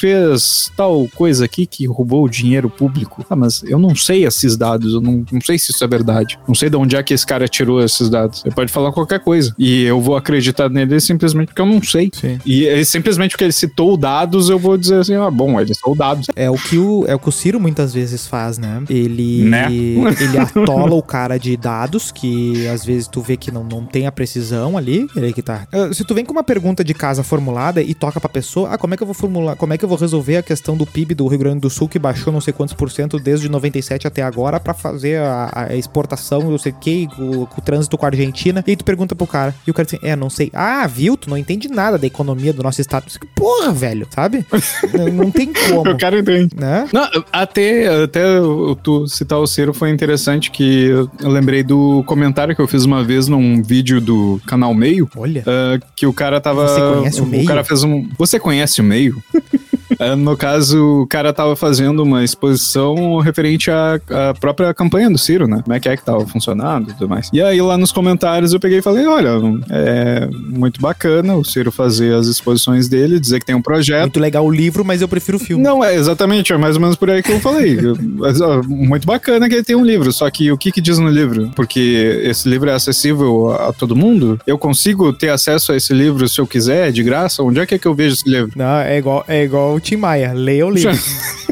[0.01, 3.25] fez tal coisa aqui que roubou o dinheiro público.
[3.29, 6.39] Ah, mas eu não sei esses dados, eu não, não sei se isso é verdade.
[6.47, 8.45] Não sei de onde é que esse cara tirou esses dados.
[8.45, 9.55] Ele pode falar qualquer coisa.
[9.59, 12.11] E eu vou acreditar nele simplesmente porque eu não sei.
[12.13, 12.39] Sim.
[12.47, 16.27] E simplesmente porque ele citou dados, eu vou dizer assim: ah, bom, ele citou dados.
[16.35, 18.83] É o que o, é o que o Ciro muitas vezes faz, né?
[18.89, 19.67] Ele, Né?
[20.21, 24.07] ele atola o cara de dados que às vezes tu vê que não, não tem
[24.07, 25.07] a precisão ali.
[25.17, 25.67] Ele que tá.
[25.73, 28.79] Ah, Se tu vem com uma pergunta de casa formulada e toca pra pessoa, ah,
[28.79, 30.87] como é que eu vou formular, como é que eu vou resolver a questão do
[30.87, 34.07] PIB do Rio Grande do Sul que baixou não sei quantos por cento desde 97
[34.07, 38.05] até agora pra fazer a, a exportação, não sei o que, o, o trânsito com
[38.05, 38.63] a Argentina.
[38.67, 39.55] E aí tu pergunta pro cara.
[39.67, 40.51] E o cara diz, é, não sei.
[40.53, 41.17] Ah, viu?
[41.17, 43.07] Tu não entende nada da economia do nosso estado.
[43.35, 44.45] Porra, velho, sabe?
[44.95, 45.89] não, não tem como.
[45.89, 46.49] Eu quero entender.
[46.57, 46.89] Né?
[46.93, 52.03] Não, até, até o- tu citar o Ciro foi interessante que eu eu lembrei do
[52.05, 55.09] comentário que eu fiz uma vez num vídeo do canal Meio.
[55.17, 55.43] Olha.
[55.47, 56.67] ah, que o cara tava.
[56.69, 57.47] Você conhece o Meio?
[57.47, 58.09] cara fez um.
[58.19, 59.23] Você conhece o meio?
[59.33, 65.11] 哼哼哼 É, no caso, o cara tava fazendo uma exposição referente à, à própria campanha
[65.11, 65.61] do Ciro, né?
[65.63, 67.31] Como é que é que tava funcionando e tudo mais.
[67.33, 69.31] E aí lá nos comentários eu peguei e falei, olha,
[69.71, 74.03] é muito bacana o Ciro fazer as exposições dele, dizer que tem um projeto.
[74.03, 75.63] Muito legal o livro, mas eu prefiro o filme.
[75.63, 77.79] Não, é exatamente, é mais ou menos por aí que eu falei.
[78.17, 80.99] Mas, ó, muito bacana que ele tem um livro, só que o que que diz
[80.99, 81.51] no livro?
[81.55, 84.39] Porque esse livro é acessível a, a todo mundo?
[84.47, 87.43] Eu consigo ter acesso a esse livro se eu quiser, de graça?
[87.43, 88.53] Onde é que, é que eu vejo esse livro?
[88.57, 90.33] Não, é igual, é igual o Tim Maia.
[90.33, 90.91] Leia o livro.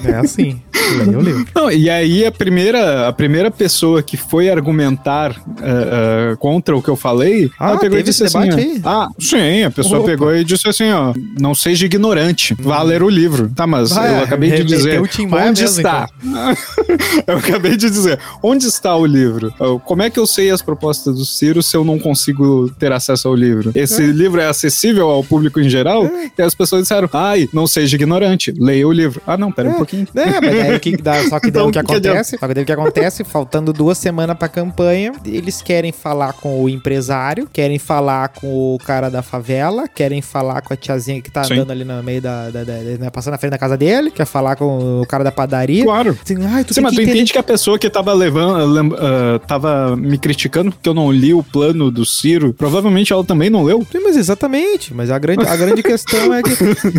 [0.05, 0.61] é assim.
[0.99, 1.47] Leia o livro.
[1.55, 6.83] Não, e aí a primeira, a primeira pessoa que foi argumentar eh, eh, contra o
[6.83, 8.81] que eu falei, Ah, ela pegou e disse assim: aí?
[8.85, 10.11] Ah, sim, a pessoa Opa.
[10.11, 13.51] pegou e disse assim, ó, não seja ignorante, vá ler o livro.
[13.55, 15.63] Tá, mas Ah, eu é, acabei de dizer onde mesmo, então.
[15.65, 16.09] está.
[17.27, 19.53] eu acabei de dizer onde está o livro.
[19.85, 23.29] Como é que eu sei as propostas do Ciro se eu não consigo ter acesso
[23.29, 23.73] ao livro?
[23.75, 26.09] Esse livro é acessível ao público em geral?
[26.39, 28.16] E as pessoas disseram, ai, não seja ignorante,
[28.59, 29.21] leia o livro.
[29.27, 30.07] Ah, não, pera um pouquinho.
[30.15, 32.37] É, mas daí o que dá, só que daí Então, o que o que acontece,
[32.39, 36.63] só que daí o que acontece, faltando duas semanas pra campanha, eles querem falar com
[36.63, 41.31] o empresário, querem falar com o cara da favela, querem falar com a tiazinha que
[41.31, 41.55] tá Sim.
[41.55, 44.27] andando ali no meio da, da- da- né, passando na frente da casa dele, quer
[44.27, 45.85] falar com o cara da padaria.
[45.85, 46.17] Claro.
[46.23, 48.93] Assim, ai, tu Sim, mas tu entender entende que a pessoa que tava levando, lem-
[48.99, 53.51] ah, tava me criticando porque eu não li o plano do Ciro, provavelmente ela também
[53.51, 53.87] não leu.
[53.91, 54.93] Sim, mas exatamente.
[54.95, 56.51] Mas a grande, a grande questão é que.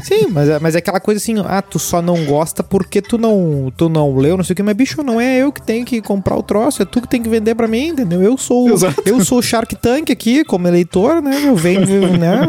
[0.03, 3.17] Sim, mas, é- mas é aquela coisa assim, ah, tu só não gosta porque tu
[3.17, 5.85] não, tu não leu, não sei o que, mas bicho, não é eu que tenho
[5.85, 8.21] que comprar o troço, é tu que tem que vender pra mim, entendeu?
[8.21, 9.01] Eu sou, Exato.
[9.05, 11.43] eu sou o Shark Tank aqui, como eleitor, né?
[11.45, 12.41] Eu venho, né?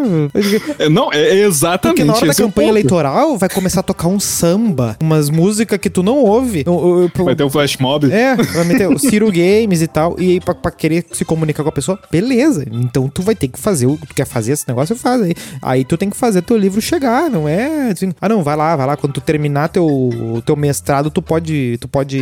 [0.77, 4.09] É, Não, é exatamente Porque na hora da é campanha eleitoral vai começar a tocar
[4.09, 6.65] um samba, umas músicas que tu não ouve.
[6.67, 8.11] Eu- eu- Vai ter um flash mob.
[8.13, 10.17] é, vai meter o Ciro Games e tal.
[10.19, 12.65] E aí, pra, pra querer se comunicar com a pessoa, beleza.
[12.73, 15.35] Então tu vai ter que fazer o que tu quer fazer esse negócio, faz aí.
[15.63, 17.91] Aí tu tem que fazer teu livro chegar, não é?
[17.93, 18.97] assim, ah, não, vai lá, vai lá.
[18.97, 22.19] Quando tu terminar teu, teu mestrado, tu pode, tu pode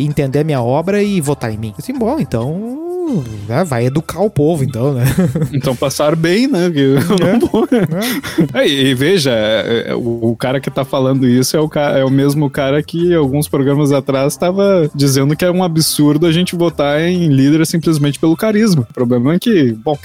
[0.00, 1.72] entender a minha obra e votar em mim.
[1.78, 2.76] Assim, bom, então.
[3.48, 5.04] né, vai educar o povo, então, né?
[5.52, 6.70] Então passar bem, né?
[6.70, 6.94] Que-
[8.54, 11.68] É, e, e veja, é, é, o, o cara que tá falando isso é o,
[11.96, 16.32] é o mesmo cara que alguns programas atrás estava dizendo que é um absurdo a
[16.32, 18.86] gente votar em líder simplesmente pelo carisma.
[18.90, 19.98] O problema é que, bom,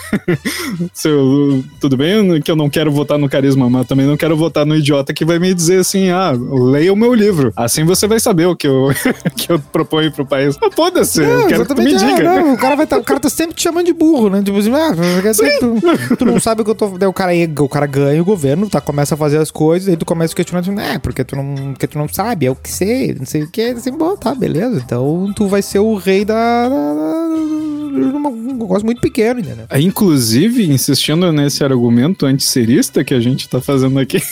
[1.05, 4.65] eu- tudo bem que eu não quero votar no carisma, mas também não quero votar
[4.65, 7.51] no idiota que vai me dizer assim, ah, leia o meu livro.
[7.55, 8.89] Assim você vai saber o que eu,
[9.35, 10.57] que eu proponho pro país.
[10.61, 12.23] Ah, Foda-se, eu quero que tu me é, diga.
[12.23, 14.41] não, o, cara vai tá, o cara tá sempre te chamando de burro, né?
[14.43, 16.89] Tipo assim, ah, quer dizer, tu, tu não sabe o que eu tô.
[16.97, 19.97] Daí o cara, o cara ganha o governo, tá, começa a fazer as coisas, aí
[19.97, 22.55] tu começa a questionar, tipo, é, porque tu não, porque tu não sabe, é o
[22.55, 23.61] que sei, não sei o que.
[23.61, 24.81] Assim, bom, tá, beleza.
[24.85, 26.69] Então tu vai ser o rei da.
[26.69, 29.65] da, da um negócio muito pequeno, entendeu?
[29.69, 34.21] É, Inclusive, insistindo nesse argumento antisserista que a gente tá fazendo aqui.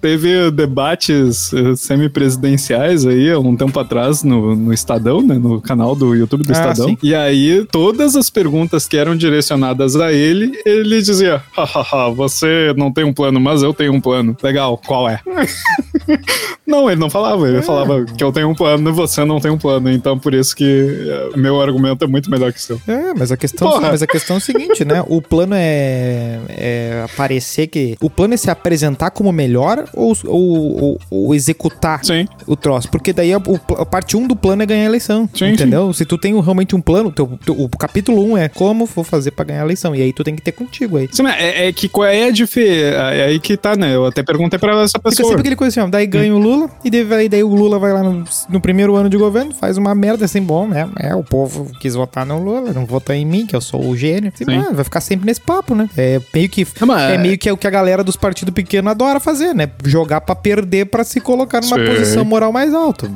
[0.00, 5.36] Teve debates eh, semipresidenciais aí há um tempo atrás no, no Estadão, né?
[5.38, 6.88] No canal do YouTube do Ah, Estadão.
[6.88, 6.98] sim.
[7.02, 12.92] E aí, todas as perguntas que eram direcionadas a ele, ele dizia: hahaha, você não
[12.92, 14.36] tem um plano, mas eu tenho um plano.
[14.42, 15.20] Legal, qual é?
[16.66, 17.48] não, ele não falava.
[17.48, 19.88] Ele falava que eu tenho um plano e você não tem um plano.
[19.90, 22.80] Então, por isso que eh, meu argumento é muito melhor que o seu.
[22.86, 23.88] É, mas a questão, Porra.
[23.90, 25.02] mas a questão é o seguinte, né?
[25.08, 27.96] O plano é, é aparecer que.
[28.00, 32.26] O plano é se apresentar como melhor ou, ou, ou- ou executar Sim.
[32.46, 32.88] o troço.
[32.90, 33.40] Porque daí a,
[33.78, 35.28] a parte 1 do plano é ganhar a eleição.
[35.34, 35.92] Sim, entendeu?
[35.92, 39.30] Se tu tem realmente um plano, teu, teu- o capítulo 1 é como vou fazer
[39.32, 39.94] pra ganhar a eleição.
[39.94, 41.08] E aí tu tem que ter contigo aí.
[41.12, 42.96] Sim, é, é que qual é a diferença?
[43.12, 43.94] É aí que tá, né?
[43.94, 45.28] Eu até perguntei pra essa Fica pessoa.
[45.28, 47.92] sempre aquele coisa assim, ó, daí ganha o Lula, e daí, daí o Lula vai
[47.92, 50.88] lá no, no primeiro ano de governo, faz uma merda assim, bom, né?
[50.98, 51.41] É, o povo
[51.80, 54.32] quis votar no Lula, não votou em mim, que eu sou o gênio.
[54.34, 54.44] Sim.
[54.48, 55.88] ah, vai ficar sempre nesse papo, né?
[55.96, 58.52] É meio que, Não, mas- é meio que é o que a galera dos partidos
[58.54, 59.68] pequenos adora fazer, né?
[59.84, 61.84] Jogar pra perder pra se colocar numa Sim.
[61.86, 63.10] posição moral mais alta.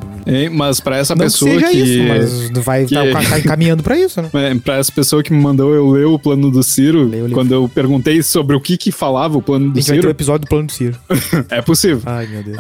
[0.53, 1.79] Mas pra essa Não pessoa que seja que.
[1.79, 4.29] isso, mas vai que- tá, tá encaminhando pra isso, né?
[4.35, 7.69] É, pra essa pessoa que me mandou eu ler o plano do Ciro, quando eu
[7.69, 10.11] perguntei sobre o que que falava o plano A do gente vai ter o Ciro,
[10.11, 10.97] episódio do plano do Ciro.
[11.51, 12.03] é possível.
[12.07, 12.57] Ai, meu Deus.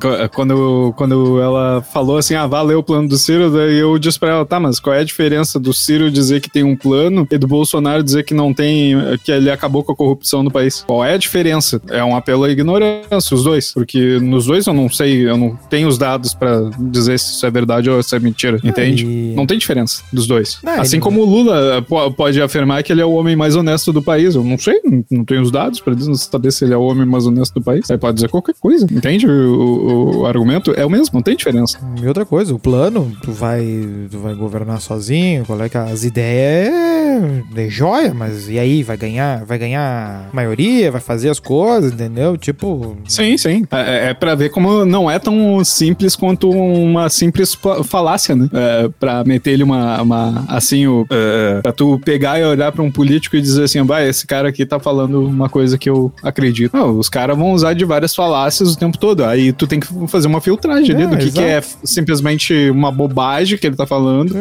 [0.00, 3.98] Co- quando, quando ela falou assim, ah, vá ler o plano do Ciro, daí eu
[3.98, 6.76] disse pra ela, tá, mas qual é a diferença do Ciro dizer que tem um
[6.76, 10.50] plano e do Bolsonaro dizer que não tem, que ele acabou com a corrupção no
[10.50, 10.84] país?
[10.86, 11.80] Qual é a diferença?
[11.88, 15.56] É um apelo à ignorância, os dois, porque nos dois eu não sei, eu não
[15.68, 19.06] tenho os dados pra dizer se isso é verdade ou se é mentira, entende?
[19.06, 20.58] e- Não tem diferença dos dois.
[20.62, 23.56] Não, assim ele- como o Lula po- pode afirmar que ele é o homem mais
[23.56, 26.74] honesto do país, eu não sei, não, tenho os dados pra dizer- saber se ele
[26.74, 27.90] é o homem mais honesto do país.
[27.90, 29.26] Aí pode dizer qualquer coisa, entende?
[29.26, 31.78] O, o- o argumento é o mesmo, não tem diferença.
[32.02, 33.64] E outra coisa, o plano, tu vai,
[34.10, 38.82] tu vai governar sozinho, qual é que as ideias é, é joia, mas e aí,
[38.82, 42.36] vai ganhar, vai ganhar maioria, vai fazer as coisas, entendeu?
[42.36, 42.96] Tipo.
[43.08, 43.64] Sim, sim.
[43.70, 48.48] É, é pra ver como não é tão simples quanto uma simples fa- falácia, né?
[48.52, 52.82] É, pra meter ele uma, uma assim, o, é, pra tu pegar e olhar pra
[52.82, 56.12] um político e dizer assim, vai, esse cara aqui tá falando uma coisa que eu
[56.22, 56.76] acredito.
[56.76, 59.24] Não, os caras vão usar de várias falácias o tempo todo.
[59.24, 62.90] Aí tu tem que fazer uma filtragem ali É, do que, que é simplesmente uma
[62.92, 64.34] bobagem que ele tá falando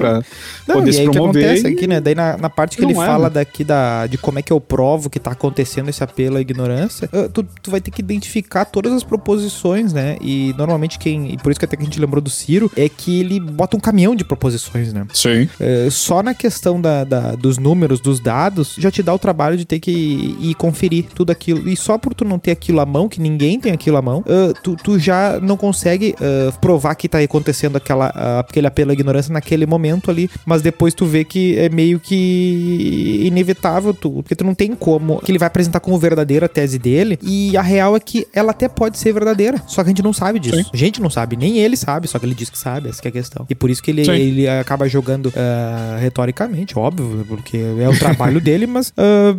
[0.65, 1.43] pra Não, poder e se aí o que promover.
[1.45, 1.99] acontece e- aqui, né?
[2.01, 3.33] Daí na, na parte que Não ele é, fala né?
[3.35, 7.09] daqui da, de como é que eu provo que tá acontecendo esse apelo à ignorância,
[7.13, 10.17] ah, tu, tu vai ter que identificar todas as proposições, né?
[10.21, 11.33] E normalmente quem.
[11.33, 13.77] E por isso que até que a gente lembrou do Ciro, é que ele bota
[13.77, 15.05] um caminhão de proposições, né?
[15.13, 15.47] Sim.
[15.59, 19.57] É, só na questão da, da- dos números, dos dados, já te dá o trabalho
[19.57, 21.67] de ter que ir, ir conferir tudo aquilo.
[21.69, 24.23] E só por tu não ter aquilo à mão, que ninguém tem aquilo à mão,
[24.27, 28.91] ah, tu, tu já não consegue ah, provar que tá acontecendo aquela, ah, aquele apelo
[28.91, 30.29] à ignorância naquele momento ali.
[30.45, 35.19] Mas depois tu vê que é meio que inevitável, tu, porque tu não tem como.
[35.19, 37.17] Que ele vai apresentar como verdadeira a tese dele.
[37.21, 39.61] E a real é que ela até pode ser verdadeira.
[39.67, 40.55] Só que a gente não sabe disso.
[40.57, 40.65] Sim.
[40.73, 43.07] A gente não sabe, nem ele sabe, só que ele diz que sabe, essa que
[43.07, 43.45] é a questão.
[43.49, 44.11] E por isso que ele, Sim.
[44.11, 49.35] ele acaba jogando ah, retoricamente, óbvio, porque é o trabalho dele, mas ah,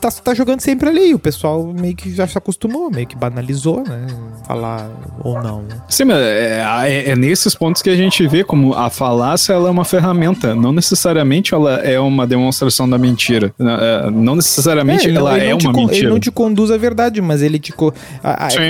[0.00, 1.14] tá, tá jogando sempre ali.
[1.14, 4.06] O pessoal meio que já se acostumou, meio que banalizou, né?
[4.46, 4.90] Falar
[5.22, 5.62] ou não.
[5.62, 5.80] né?
[5.88, 9.68] Sim, mas é, é- é nesses pontos que a gente vê como a falácia ela
[9.68, 13.52] é uma ferramenta, não necessariamente ela é uma demonstração da mentira.
[13.58, 15.98] É, Não necessariamente não- ela é não te uma con- mentira.
[15.98, 17.72] Ele não te conduz à verdade, mas ele te.
[17.72, 17.92] co-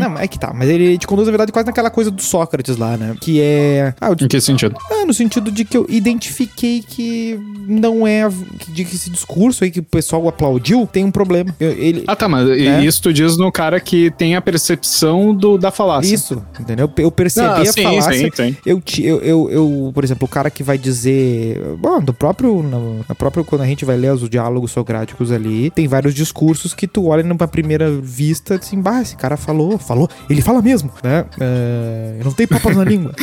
[0.01, 0.53] não, é que tá.
[0.55, 3.15] Mas ele te conduz à verdade quase naquela coisa do Sócrates lá, né?
[3.21, 3.95] Que é.
[4.01, 4.77] Ah, eu Em que sentido?
[4.91, 8.29] Ah, no sentido de que eu identifiquei que não é.
[8.69, 11.55] De que esse discurso aí que o pessoal aplaudiu tem um problema.
[11.59, 12.85] Eu- ele, Ah, tá, mas Né?
[12.85, 16.15] isso tu diz no cara que tem a percepção do, da falácia.
[16.15, 16.91] isso, entendeu?
[16.99, 18.13] Eu percebi Ah, a falácia.
[18.13, 18.57] sim, sim.
[18.67, 20.98] Eu, ti- eu, eu, eu, por exemplo, o cara que vai dizer.
[21.79, 22.63] Bom, do próprio.
[22.63, 26.75] No, na própria, quando a gente vai ler os diálogos socráticos ali, tem vários discursos
[26.75, 30.91] que tu olha numa primeira vista assim, bah, esse cara falou, falou, ele fala mesmo,
[31.03, 31.25] né?
[31.41, 33.15] É, não tem papas na língua.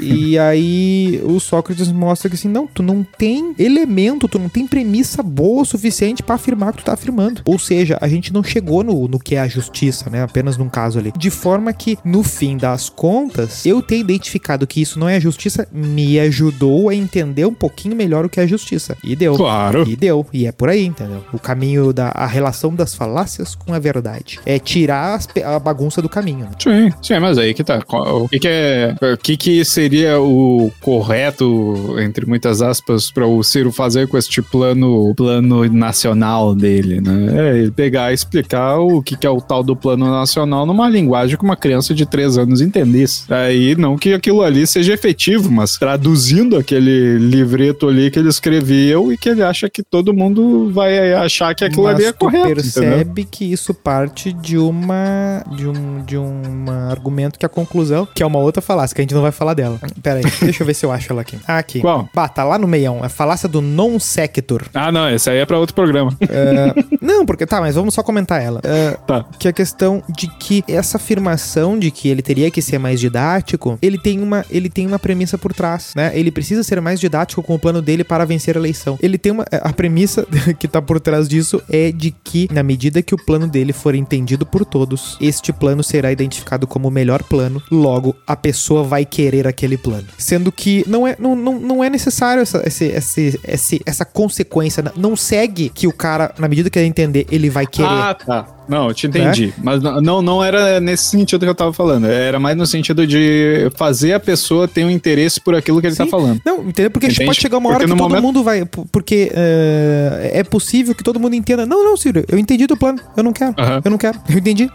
[0.00, 4.66] E aí o Sócrates mostra que assim, não, tu não tem elemento, tu não tem
[4.66, 7.42] premissa boa o suficiente pra afirmar o que tu tá afirmando.
[7.44, 10.22] Ou seja, a gente não chegou no, no que é a justiça, né?
[10.22, 11.12] Apenas num caso ali.
[11.16, 15.66] De forma que, no fim das contas, eu ter identificado que isso não é justiça
[15.72, 18.96] me ajudou a entender um pouquinho melhor o que é justiça.
[19.02, 19.34] E deu.
[19.34, 19.84] Claro.
[19.88, 20.26] E deu.
[20.32, 21.24] E é por aí, entendeu?
[21.32, 24.40] O caminho da a relação das falácias com a verdade.
[24.44, 26.46] É tirar as a bagunça do caminho.
[26.46, 26.50] né?
[26.58, 27.80] Sim, sim, mas aí que tá.
[27.88, 28.94] O que, que é.
[29.14, 34.42] O que, que seria o correto, entre muitas aspas, para o Ciro fazer com este
[34.42, 37.52] plano, plano nacional dele, né?
[37.52, 40.88] É ele pegar e explicar o que, que é o tal do plano nacional numa
[40.88, 43.32] linguagem que uma criança de 3 anos entendesse.
[43.32, 49.12] Aí não que aquilo ali seja efetivo, mas traduzindo aquele livreto ali que ele escreveu
[49.12, 52.18] e que ele acha que todo mundo vai achar que aquilo Mas ali é tu
[52.18, 52.48] correto.
[52.48, 52.62] entendeu?
[52.82, 58.22] percebe que isso parte de uma de um de um argumento que a conclusão, que
[58.22, 59.78] é uma outra falácia, que a gente não vai falar dela.
[60.02, 61.38] Pera aí, deixa eu ver se eu acho ela aqui.
[61.46, 61.80] Ah, aqui.
[61.80, 62.08] Qual?
[62.14, 63.02] Bah, tá lá no meião.
[63.02, 64.64] A falácia do non sequitur.
[64.74, 66.16] Ah, não, esse aí é pra outro programa.
[66.28, 68.60] É, não, porque tá, mas vamos só comentar ela.
[68.64, 69.24] É, Tá.
[69.38, 73.00] que é a questão de que essa afirmação de que ele teria que ser mais
[73.00, 76.10] didático, ele tem uma, ele tem uma premissa por trás, né?
[76.14, 78.98] Ele precisa ser mais didático com o plano dele para vencer a eleição.
[79.02, 80.26] Ele tem uma a premissa
[80.58, 83.94] que tá por trás disso é de que na medida que o plano dele for
[83.94, 89.04] entendido por todos, este plano será identificado como o melhor plano, logo a pessoa vai
[89.04, 90.06] querer aquele plano.
[90.18, 94.84] Sendo que não é não, não, não é necessário essa, esse, esse, esse- essa consequência,
[94.96, 97.88] não segue que o cara na medida que ele entender, ele vai querer.
[97.88, 98.57] Ah, tá.
[98.68, 99.52] Não, eu te entendi.
[99.62, 102.06] Mas não, não era nesse sentido que eu tava falando.
[102.06, 105.96] Era mais no sentido de fazer a pessoa ter um interesse por aquilo que ele
[105.96, 106.10] tá Sim.
[106.10, 106.40] falando.
[106.44, 106.90] Não, entendeu?
[106.90, 107.30] Porque a gente Entende?
[107.30, 108.64] pode chegar uma hora Porque que todo momento- mundo vai.
[108.92, 111.64] Porque é, é possível que todo mundo entenda.
[111.66, 112.98] Não, não, Ciro, eu entendi do plano.
[113.16, 113.54] Eu não quero.
[113.84, 114.18] Eu não quero.
[114.28, 114.68] Eu entendi.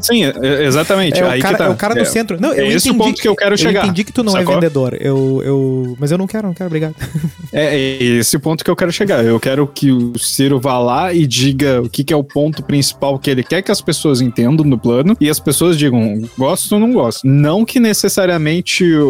[0.00, 1.20] Sim, é- é- exatamente.
[1.20, 1.64] É Aí o, cara, tá.
[1.64, 2.40] é o cara do centro.
[2.40, 3.02] Não, é eu esse entendi.
[3.02, 3.80] o ponto que eu quero chegar.
[3.80, 4.52] Eu entendi que tu não sacou?
[4.52, 4.96] é vendedor.
[5.00, 6.94] Eu, eu, mas eu não quero, não quero, obrigado.
[7.52, 9.24] É, é esse o ponto que eu quero chegar.
[9.24, 12.62] Eu quero que o Ciro vá lá e diga o que, que é o ponto
[12.62, 16.72] principal que ele quer que as pessoas entendam no plano e as pessoas digam gosto
[16.72, 17.26] ou não gosto.
[17.26, 19.08] Não que necessariamente o,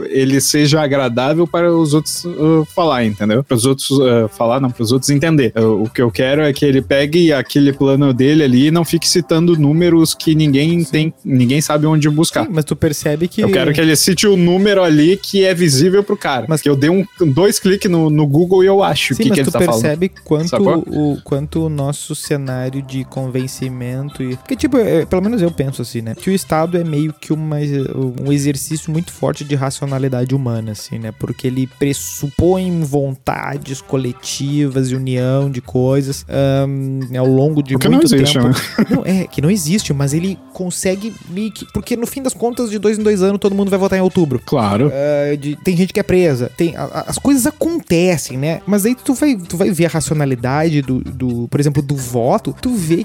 [0.00, 3.42] o- ele seja agradável para os outros uh, falar, entendeu?
[3.44, 5.52] Para os outros uh, falar, não, para os outros entender.
[5.54, 8.84] Eu- o que eu quero é que ele pegue aquele plano dele ali e não
[8.84, 12.44] fique citando números que ninguém tem, ninguém sabe onde buscar.
[12.46, 13.40] Sim, mas tu percebe que.
[13.40, 16.46] Eu quero que ele cite o número ali que é visível pro cara.
[16.48, 19.22] Mas- que eu dei um, dois cliques no, no Google e eu acho o Sim,
[19.24, 19.80] que, mas que ele tu tá falando.
[19.82, 20.78] percebe quanto Sacou?
[20.88, 23.04] o, quanto o nosso cenário de
[23.68, 24.36] conhecimento e.
[24.36, 26.14] Porque, tipo, é, pelo menos eu penso assim, né?
[26.14, 27.56] Que o Estado é meio que uma,
[28.26, 31.12] um exercício muito forte de racionalidade humana, assim, né?
[31.18, 36.24] Porque ele pressupõe vontades coletivas e união de coisas
[36.68, 38.48] um, ao longo de Porque muito não existe, tempo.
[38.48, 38.86] né?
[38.90, 41.64] Não, é, que não existe, mas ele consegue meio que.
[41.72, 44.02] Porque no fim das contas, de dois em dois anos, todo mundo vai votar em
[44.02, 44.40] outubro.
[44.44, 44.88] Claro.
[44.88, 46.50] Uh, de- tem gente que é presa.
[46.56, 48.60] Tem, a- a- as coisas acontecem, né?
[48.66, 52.54] Mas aí tu vai, tu vai ver a racionalidade do, do, por exemplo, do voto,
[52.60, 53.04] tu vê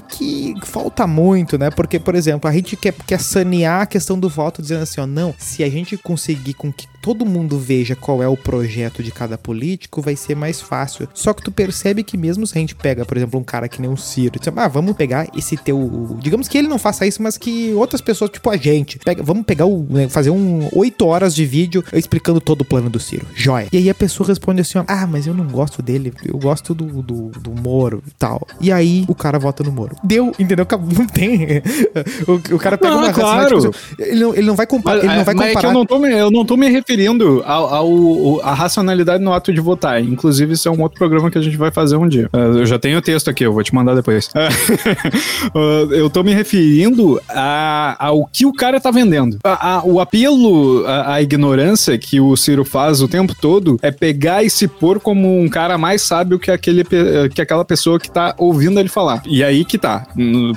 [0.62, 1.70] falta muito, né?
[1.70, 5.06] Porque, por exemplo, a gente quer, quer sanear a questão do voto dizendo assim, ó,
[5.06, 9.10] não, se a gente conseguir com que todo mundo veja qual é o projeto de
[9.10, 11.06] cada político, vai ser mais fácil.
[11.12, 13.78] Só que tu percebe que mesmo se a gente pega, por exemplo, um cara que
[13.78, 16.16] nem o Ciro, diz, ah, vamos pegar esse teu.
[16.18, 19.44] Digamos que ele não faça isso, mas que outras pessoas, tipo a gente, pega, vamos
[19.44, 19.86] pegar o.
[19.86, 23.26] né, fazer um 8 horas de vídeo explicando todo o plano do Ciro.
[23.34, 23.68] Joia.
[23.70, 26.74] E aí a pessoa responde assim, ó, ah, mas eu não gosto dele, eu gosto
[26.74, 28.48] do, do, do Moro e tal.
[28.62, 29.94] E aí o cara vota no Moro.
[30.02, 30.66] Deu, entendeu?
[30.96, 31.62] Não tem.
[32.26, 33.56] O, o cara pega Não, uma claro.
[33.56, 34.98] racionalidade, tipo, ele, não, ele não vai comparar.
[34.98, 35.68] Ele não é, vai é comparar.
[35.68, 39.32] eu não tô me, eu não tô me referindo ao, ao- ao- à racionalidade no
[39.32, 40.02] ato de votar.
[40.02, 42.28] Inclusive, isso é um outro programa que a gente vai fazer um dia.
[42.32, 44.30] É, Eu já tenho o texto aqui, eu vou te mandar depois.
[44.34, 44.48] É, é,
[46.00, 49.38] eu tô me referindo a- ao que o cara tá vendendo.
[49.44, 53.90] A- a- o apelo à, à ignorância que o Ciro faz o tempo todo é
[53.90, 56.84] pegar e se pôr como um cara mais sábio que, aquele,
[57.34, 59.22] que aquela pessoa que tá ouvindo ele falar.
[59.26, 60.06] E aí que tá.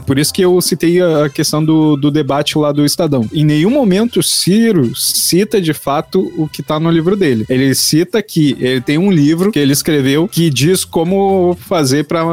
[0.05, 3.27] Por isso que eu citei a questão do, do debate lá do Estadão.
[3.33, 7.45] Em nenhum momento o Ciro cita de fato o que tá no livro dele.
[7.49, 12.23] Ele cita que ele tem um livro que ele escreveu que diz como fazer pra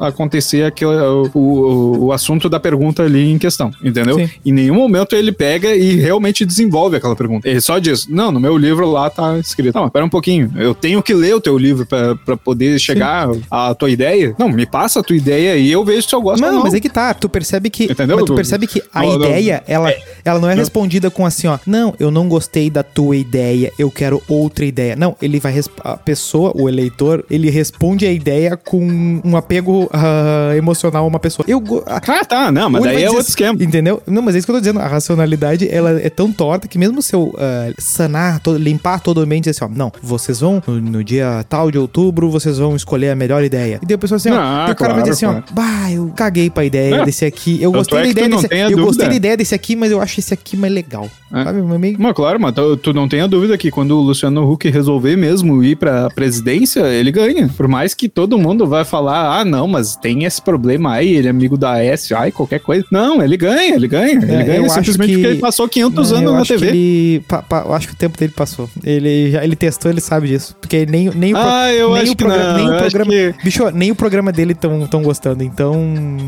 [0.00, 4.16] acontecer aquele, o, o, o assunto da pergunta ali em questão, entendeu?
[4.16, 4.30] Sim.
[4.44, 7.48] Em nenhum momento ele pega e realmente desenvolve aquela pergunta.
[7.48, 9.74] Ele só diz: Não, no meu livro lá tá escrito.
[9.74, 10.52] Não, espera um pouquinho.
[10.56, 14.34] Eu tenho que ler o teu livro pra, pra poder chegar à tua ideia.
[14.38, 16.62] Não, me passa a tua ideia e eu vejo se eu gosto ou Não, não.
[16.64, 17.12] mas é que tá.
[17.14, 17.84] Tu percebe que.
[17.84, 18.24] Entendeu?
[18.24, 19.26] Tu percebe que a Não, não.
[19.26, 19.92] ideia, ela,
[20.24, 21.58] ela não é respondida com assim, ó.
[21.66, 23.35] Não, eu não gostei da tua ideia,
[23.78, 24.96] eu quero outra ideia.
[24.96, 25.54] Não, ele vai.
[25.84, 31.18] A pessoa, o eleitor, ele responde a ideia com um apego ah, emocional a uma
[31.18, 31.44] pessoa.
[31.48, 31.62] Eu.
[31.86, 33.62] Ah, tá, não, mas daí é outro esquema.
[33.62, 34.02] Entendeu?
[34.06, 34.80] Não, mas é isso que eu tô dizendo.
[34.80, 39.18] A racionalidade, ela é tão torta que mesmo se eu ah, sanar, todo- limpar todo
[39.18, 42.58] o ambiente, dizer assim, ó, não, vocês vão, no, no dia tal de outubro, vocês
[42.58, 43.78] vão escolher a melhor ideia.
[43.82, 45.42] E daí a pessoa assim, ó, Ah, e o cara vai claro, dizer assim, ó,
[45.54, 47.04] bah, eu caguei pra ideia É.
[47.04, 47.60] desse aqui.
[47.62, 48.86] Eu gostei é da ideia desse tenha Eu dúvida.
[48.86, 51.08] gostei da ideia desse aqui, mas eu acho esse aqui mais legal.
[51.32, 51.44] É.
[51.44, 51.60] Sabe?
[51.62, 54.68] Mas meio- Mas claro, mas tu, tu não tenha dúvida que quando o Luciano Huck
[54.68, 57.48] resolver mesmo ir pra presidência, ele ganha.
[57.56, 61.26] Por mais que todo mundo vai falar, ah, não, mas tem esse problema aí, ele
[61.26, 62.84] é amigo da S, ai, qualquer coisa.
[62.92, 64.12] Não, ele ganha, ele ganha.
[64.22, 66.66] ele É, ganha simplesmente que- porque ele passou 500 Não, anos eu na TV.
[66.68, 68.68] Ele, pa- pa- eu acho que o tempo dele passou.
[68.84, 70.54] Ele já ele testou, ele sabe disso.
[70.60, 72.78] Porque nem, nem o, pro- Ah, eu nem acho o que programa, não, nem o
[72.78, 73.10] programa.
[73.10, 75.42] que- Bicho, nem o programa dele tão, tão gostando.
[75.42, 75.74] Então.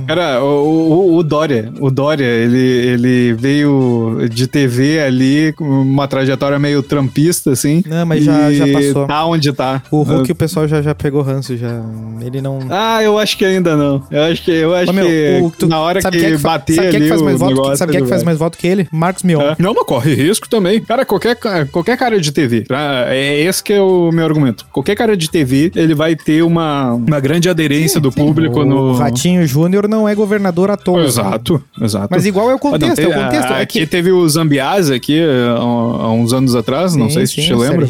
[0.07, 6.09] Cara, o, o- o Dória, o Dória, ele, ele veio de TV ali com uma
[6.09, 7.83] trajetória meio trampista, assim.
[7.87, 9.07] Não, mas já- e já passou.
[9.07, 9.83] Tá onde tá.
[9.91, 11.81] O Hulk, o pessoal já, já pegou ranço, já.
[12.21, 12.59] Ele não.
[12.71, 14.03] Ah, eu acho que ainda não.
[14.11, 16.49] Eu acho que, eu acho meu, que o- tu- na hora sabe que, é fa-
[16.51, 17.51] bater sabe quem é ali que faz mais o voto?
[17.55, 18.27] negócio, Sabe quem é que ele faz vai.
[18.27, 18.89] mais voto que ele?
[18.93, 19.41] Marcos Mion.
[19.41, 19.57] É.
[19.59, 20.81] Não, mas corre risco também.
[20.81, 21.37] Cara, qualquer,
[21.71, 23.05] qualquer cara de TV, tá?
[23.09, 24.67] é esse que é o meu argumento.
[24.73, 28.93] Qualquer cara de TV, ele vai ter uma, uma grande aderência do público o no...
[28.95, 31.05] Ratinho Júnior não é governador à toa.
[31.05, 32.09] Exato, exato.
[32.11, 33.53] Mas igual é o Ah, não, contexto, tem- é o contexto.
[33.53, 33.87] ah, é Aqui que...
[33.87, 35.21] teve o Zambiase aqui
[35.57, 37.87] há uns anos atrás, não Sim, sei se sim, te lembra.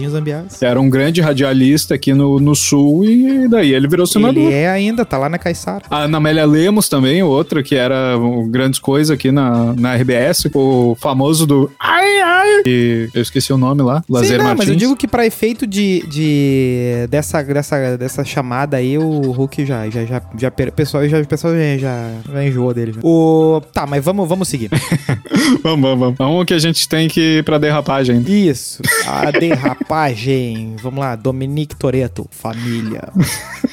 [0.60, 4.42] Era um grande radialista aqui no, no sul e daí ele virou senador.
[4.42, 5.84] Ele é ainda, tá lá na Caissara.
[5.90, 10.48] A Ana Amélia Lemos também, outra que era um, grandes coisas aqui na, na RBS,
[10.54, 14.58] o famoso do ai ai, e eu esqueci o nome lá, Sim, Lazer não, Martins.
[14.66, 19.64] mas eu digo que pra efeito de, de dessa, dessa, dessa chamada aí, o Hulk
[19.64, 22.92] já, já, já, já pessoal já, pessoal já, já, já enjoou dele.
[22.92, 23.00] já.
[23.02, 24.70] O, tá, mas vamos, vamos seguir.
[25.62, 26.18] vamos, vamos, vamos.
[26.18, 28.22] Vamos que a gente tem que ir pra derrapagem.
[28.26, 28.67] Isso,
[29.06, 30.76] a derrapagem.
[30.82, 33.08] Vamos lá, Dominique Toreto, família.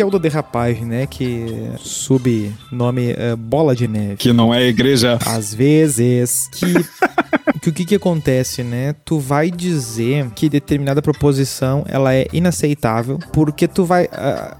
[0.00, 1.06] Que, é o do derrapagem, né?
[1.06, 1.44] Que
[1.78, 4.16] subnome é Bola de Neve.
[4.16, 5.18] Que não é igreja.
[5.26, 6.72] Às vezes que
[7.60, 8.94] que o que que acontece, né?
[9.04, 14.08] Tu vai dizer que determinada proposição ela é inaceitável porque tu vai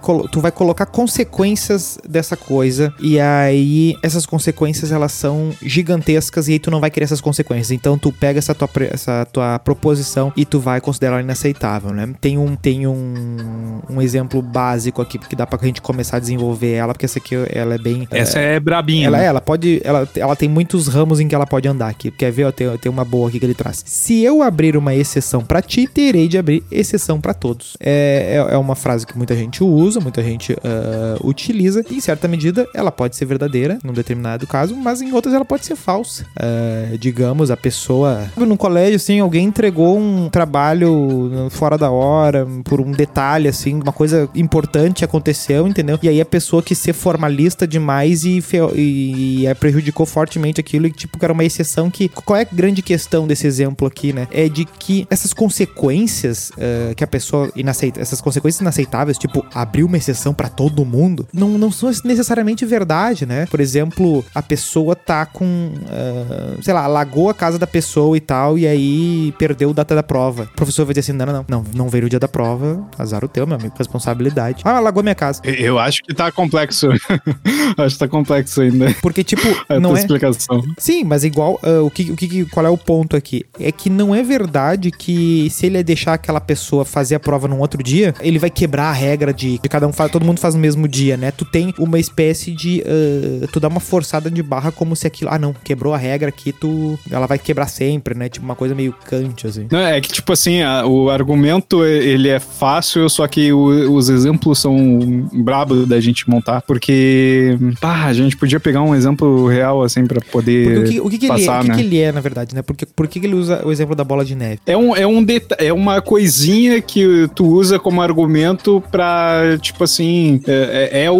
[0.02, 6.52] colo- tu vai colocar consequências dessa coisa e aí essas consequências elas são gigantescas e
[6.52, 7.70] aí tu não vai querer essas consequências.
[7.70, 12.12] Então tu pega essa tua essa tua proposição e tu vai considerar inaceitável, né?
[12.20, 16.72] Tem um tem um, um exemplo básico aqui que dá pra gente começar a desenvolver
[16.72, 19.06] ela porque essa aqui ela é bem Essa é brabinha.
[19.06, 19.24] ela, né?
[19.24, 19.80] é, ela pode.
[19.84, 22.10] Ela, ela tem muitos ramos em que ela pode andar aqui.
[22.10, 22.52] Quer ver?
[22.52, 23.82] tem, tem uma boa aqui que ele traz.
[23.86, 27.76] Se eu abrir uma exceção pra ti, terei de abrir exceção pra todos.
[27.78, 31.84] É, é, é uma frase que muita gente usa, muita gente ah, utiliza.
[31.90, 35.64] Em certa medida, ela pode ser verdadeira, num determinado caso, mas em outras ela pode
[35.64, 36.26] ser falsa.
[36.36, 38.28] Ah, digamos, a pessoa.
[38.36, 43.92] No colégio, assim, alguém entregou um trabalho fora da hora, por um detalhe, assim, uma
[43.92, 45.98] coisa importante aconteceu, entendeu?
[46.02, 48.42] E aí a pessoa quis ser formalista demais e,
[48.74, 52.08] e, e prejudicou fortemente aquilo e, tipo, que era uma exceção que.
[52.08, 54.28] Qual é a grande questão desse exemplo aqui, né?
[54.30, 59.82] É de que essas consequências ah, que a pessoa inaceita, essas consequências inaceitáveis, tipo, abrir
[59.82, 63.46] uma exceção pra todo mundo, não, não são necessariamente verdade, né?
[63.46, 68.20] Por exemplo, a pessoa tá com, ah, sei lá, alagou a casa da pessoa e
[68.20, 70.44] tal, e aí perdeu o data da prova.
[70.44, 72.86] O professor vai dizer assim: não, não, não, não, não veio o dia da prova,
[72.98, 74.62] azar o teu, meu amigo, responsabilidade.
[74.64, 75.40] Ah, alagou minha casa.
[75.44, 76.88] Eu acho que tá complexo.
[77.76, 78.94] acho que tá complexo ainda.
[79.00, 80.00] Porque, tipo, A não é.
[80.00, 80.62] explicação.
[80.78, 83.44] Sim, mas igual, ah, o, que, o que, qual é o ponto aqui?
[83.58, 87.58] É que não é verdade que se ele deixar aquela pessoa fazer a prova num
[87.60, 90.54] outro dia, ele vai quebrar a regra de, de cada um faz, todo mundo faz
[90.54, 91.30] no mesmo dia, né?
[91.30, 95.30] Tu tem uma espécie de, ah, tu dá uma forçada de barra como se aquilo,
[95.32, 98.28] ah não, quebrou a regra aqui, tu, ela vai quebrar sempre, né?
[98.28, 99.66] Tipo uma coisa meio Kant, assim.
[99.70, 104.08] Não, é que, tipo assim, a- o argumento ele é fácil, só que o- os
[104.08, 104.89] exemplos são
[105.32, 106.62] brabo da gente montar.
[106.62, 111.10] Porque, pá, a gente podia pegar um exemplo real, assim, pra poder o que, o
[111.10, 111.74] que, que ele, é, passar, o que, né?
[111.76, 112.62] que ele é, na verdade, né?
[112.62, 114.58] Porque, por que, ele usa o exemplo da bola de neve?
[114.66, 119.84] É, um, é, um deta- é uma coisinha que tu usa como argumento pra, tipo
[119.84, 121.16] assim, é, é- é o,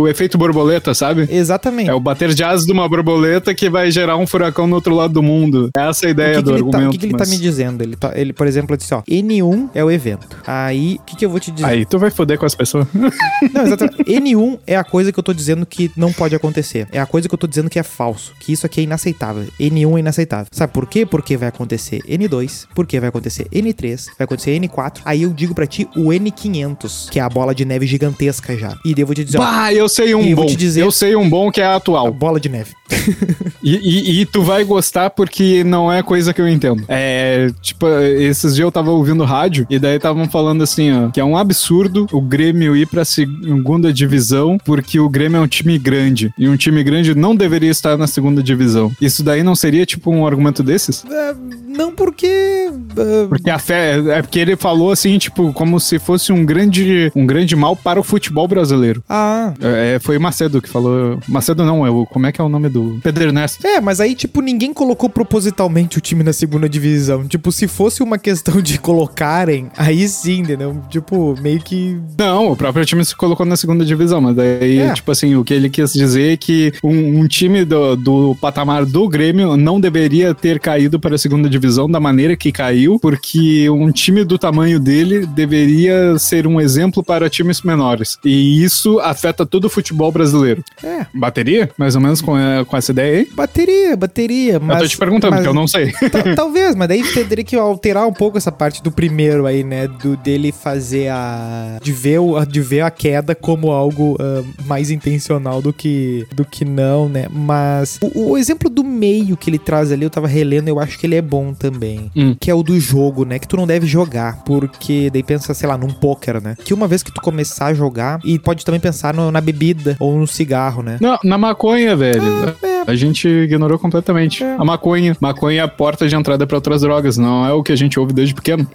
[0.00, 1.28] o efeito borboleta, sabe?
[1.30, 1.90] Exatamente.
[1.90, 4.94] É o bater de asas de uma borboleta que vai gerar um furacão no outro
[4.94, 5.70] lado do mundo.
[5.76, 6.96] Essa é a ideia do ele tá, argumento.
[6.96, 7.82] o que, ele tá mas- me dizendo?
[7.82, 10.26] Ele, tá, ele, por exemplo, disse, ó, N1 é o evento.
[10.46, 11.66] Aí, o que, que eu vou te dizer?
[11.66, 12.79] Aí tu vai foder com as pessoas.
[13.52, 14.04] Não, exatamente.
[14.04, 16.86] N1 é a coisa que eu tô dizendo que não pode acontecer.
[16.92, 18.32] É a coisa que eu tô dizendo que é falso.
[18.40, 19.44] Que isso aqui é inaceitável.
[19.60, 20.46] N1 é inaceitável.
[20.52, 21.04] Sabe por quê?
[21.06, 22.66] Porque vai acontecer N2.
[22.74, 24.06] Porque vai acontecer N3.
[24.18, 25.00] Vai acontecer N4.
[25.04, 28.76] Aí eu digo pra ti o N500, que é a bola de neve gigantesca já.
[28.84, 30.42] E daí eu vou te dizer, ó, Bah, eu sei um eu bom.
[30.42, 32.12] vou te dizer- Eu sei um bom que é a atual.
[32.12, 32.72] bola de neve.
[33.62, 36.82] E, e- e tu vai gostar porque não é coisa que eu entendo.
[36.88, 41.20] É, tipo, esses dias eu tava ouvindo rádio e daí estavam falando assim, ó, que
[41.20, 45.78] é um absurdo o Grêmio ir pra segunda divisão porque o Grêmio é um time
[45.78, 46.32] grande.
[46.38, 48.90] E um time grande não deveria estar na segunda divisão.
[49.00, 51.04] Isso daí não seria, tipo, um argumento desses?
[51.04, 51.34] É,
[51.68, 52.70] não porque...
[52.96, 57.12] ah, Porque a fé, é porque ele falou assim, tipo, como se fosse um grande,
[57.14, 59.02] um grande mal para o futebol brasileiro.
[59.08, 61.18] ah, É, foi o Macedo que falou.
[61.28, 62.79] Macedo não, é o, como é que é o nome do.
[63.02, 63.66] Pedro Ernesto.
[63.66, 67.26] É, mas aí, tipo, ninguém colocou propositalmente o time na segunda divisão.
[67.26, 70.80] Tipo, se fosse uma questão de colocarem, aí sim, entendeu?
[70.88, 71.98] Tipo, meio que.
[72.18, 74.92] Não, o próprio time se colocou na segunda divisão, mas daí, É.
[74.92, 78.84] tipo assim, o que ele quis dizer é que um, um time do, do patamar
[78.84, 83.68] do Grêmio não deveria ter caído para a segunda divisão da maneira que caiu, porque
[83.70, 88.18] um time do tamanho dele deveria ser um exemplo para times menores.
[88.24, 90.62] E isso afeta todo o futebol brasileiro.
[90.82, 91.70] É, Bateria?
[91.76, 93.28] Mais ou menos com, eh, com essa ideia aí?
[93.34, 94.60] bateria, bateria.
[94.60, 95.92] Mas, eu tô te perguntando, mas- porque eu não sei.
[95.92, 99.86] Ta- Talvez, mas daí teria que alterar um pouco essa parte do primeiro aí, né?
[99.88, 101.78] Do dele fazer a.
[101.82, 106.44] De ver, o, de ver a queda como algo ah, mais intencional do que, do
[106.44, 107.26] que não, né?
[107.30, 110.98] Mas o, o exemplo do meio que ele traz ali, eu tava relendo, eu acho
[110.98, 112.10] que ele é bom também.
[112.16, 112.36] Hum.
[112.38, 113.38] Que é o do jogo, né?
[113.38, 114.42] Que tu não deve jogar.
[114.44, 116.56] Porque daí pensa, sei lá, num poker, né?
[116.64, 119.96] Que uma vez que tu começar a jogar, e pode também pensar no- na bebida
[119.98, 120.98] ou no cigarro, né?
[121.00, 122.20] Não, na maconha, velho.
[122.62, 122.80] É.
[122.86, 124.42] A gente ignorou completamente.
[124.42, 124.56] É.
[124.58, 125.16] A maconha.
[125.20, 127.16] Maconha é a porta de entrada pra outras drogas.
[127.16, 128.66] Não é o que a gente ouve desde pequeno.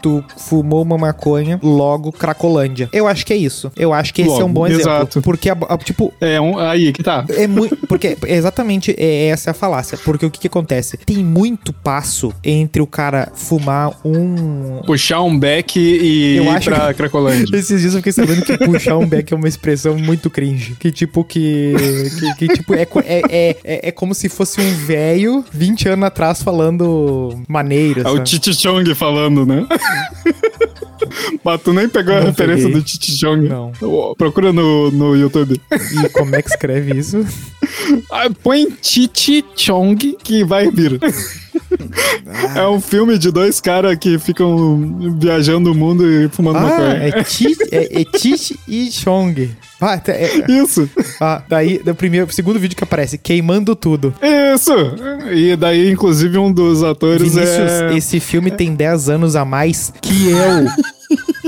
[0.00, 2.88] Tu fumou uma maconha, logo Cracolândia.
[2.92, 3.70] Eu acho que é isso.
[3.76, 4.82] Eu acho que esse Logo, é um bom exemplo.
[4.82, 5.22] exato.
[5.22, 7.24] Porque, a- a- tipo, É um, aí que tá.
[7.30, 7.76] é muito.
[7.86, 9.98] Porque exatamente é essa a falácia.
[10.04, 10.96] Porque o que, que acontece?
[10.96, 14.80] Tem muito passo entre o cara fumar um.
[14.86, 17.54] Puxar um beck e Eu ir acho pra que- Cracolândia.
[17.56, 20.74] Esses dias eu fiquei sabendo que puxar um beck é uma expressão muito cringe.
[20.78, 21.74] Que tipo que.
[22.18, 26.04] Que, que, tipo, é, é, é, é, é como se fosse um velho 20 anos
[26.06, 28.06] atrás falando maneiro.
[28.06, 28.22] É o?
[28.22, 29.66] Titi Chong falando, né?
[31.44, 32.80] Mas tu nem pegou a Não referência peguei.
[32.80, 33.48] do Titi Chong.
[33.48, 33.72] Não.
[34.16, 35.60] Procura no, no YouTube.
[35.70, 37.24] E como é que escreve isso?
[38.10, 40.98] Ah, Põe Titi Chong que vai vir.
[42.54, 46.92] É um filme de dois caras que ficam viajando o mundo e fumando Ah, maconha.
[46.94, 48.04] é Chi, é, é
[48.66, 49.50] e Chong.
[49.80, 50.88] Ah, tá, é- Isso,
[51.20, 54.12] ah, daí, no primeiro, segundo vídeo que aparece, queimando tudo.
[54.54, 54.72] isso.
[55.32, 57.96] E daí, inclusive, um dos atores Vinícius, é...
[57.96, 60.66] esse filme tem 10 anos a mais que eu.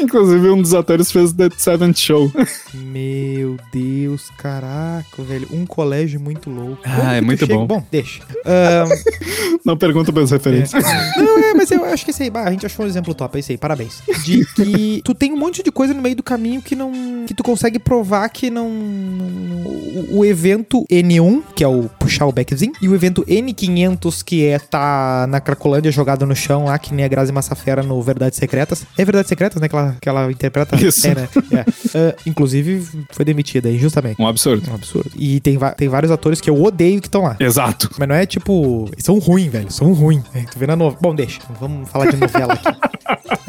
[0.00, 2.32] Inclusive, um dos atores fez The Seventh Show.
[2.74, 5.46] Meu Deus, caraca, velho.
[5.52, 6.80] Um colégio muito louco.
[6.84, 7.66] Ah, Como é muito chega- bom.
[7.66, 8.22] Bom, deixa.
[8.44, 8.88] Ahn,
[9.64, 10.82] Não pergunta pelas referências.
[11.16, 13.36] Não, é, mas eu acho que esse aí, bah, a gente achou um exemplo top,
[13.36, 14.02] é esse aí, parabéns.
[14.24, 16.92] De que tu tem um monte de coisa no meio do caminho que não.
[17.26, 18.68] que tu consegue provar que não.
[18.68, 24.44] o, o evento N1, que é o puxar o backzinho, e o evento N500, que
[24.46, 28.38] é tá na Cracolândia jogado no chão lá, que nem a Grazi Massafera no Verdades
[28.38, 28.84] Secretas.
[28.96, 29.68] É Verdades Secretas, né?
[29.68, 30.76] Que ela, que ela interpreta.
[30.82, 31.06] Isso.
[31.06, 31.28] É, né?
[31.52, 31.64] É.
[31.94, 34.20] Ah, inclusive, foi demitida, injustamente.
[34.20, 34.70] Um absurdo.
[34.70, 35.10] Um absurdo.
[35.16, 37.36] E tem, tem vários atores que eu odeio que estão lá.
[37.38, 37.90] Exato.
[37.98, 38.90] Mas não é tipo.
[38.98, 39.70] São ruins, velho.
[39.70, 40.22] São ruins.
[40.34, 40.98] É, tu vê na novela.
[41.00, 41.40] Bom, deixa.
[41.60, 42.68] Vamos falar de novela aqui.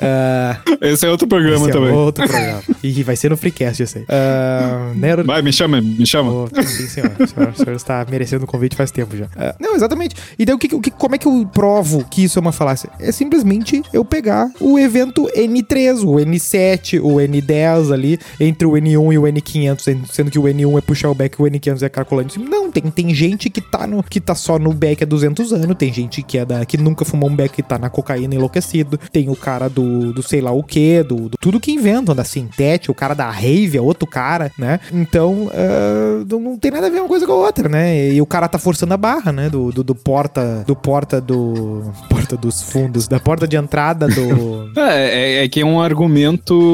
[0.04, 1.92] Ah, Esse é outro programa esse é também.
[1.92, 2.62] outro programa.
[2.82, 4.06] E vai ser no Freecast esse aí.
[4.10, 5.24] Ah, Nero.
[5.24, 6.32] Vai, me chama, me chama.
[6.32, 7.12] Oh, sim, senhor.
[7.20, 9.28] O senhor, o senhor está merecendo o convite faz tempo já.
[9.36, 10.16] Ah, não, exatamente.
[10.40, 12.52] E daí, o que, o que, como é que eu provo que isso é uma
[12.52, 12.90] falácia?
[13.00, 19.14] É simplesmente eu pegar o evento N3, o N7, o N10 ali, entre o N1
[19.14, 21.90] e o N500, sendo que o N1 é puxar o back e o N500 é
[21.90, 22.40] calculante.
[22.40, 25.76] Não, tem, tem gente que tá, no, que tá só no back há 200 anos,
[25.78, 28.98] tem gente que é da que nunca fumou um back e tá na cocaína enlouquecido,
[29.12, 32.24] tem o cara do, do sei lá o que, do, do- tudo que inventam, da
[32.24, 34.80] Sintética, o cara da Rave é outro cara, né?
[34.94, 38.10] Então, ah, não, tem nada a ver uma coisa com a outra, né?
[38.12, 39.50] E o cara tá forçando a barra, né?
[39.50, 41.84] Do, do, do porta, do porta do...
[42.10, 44.72] Porta dos fundos, da porta de entrada do...
[44.82, 46.21] É, é, é que é um argumento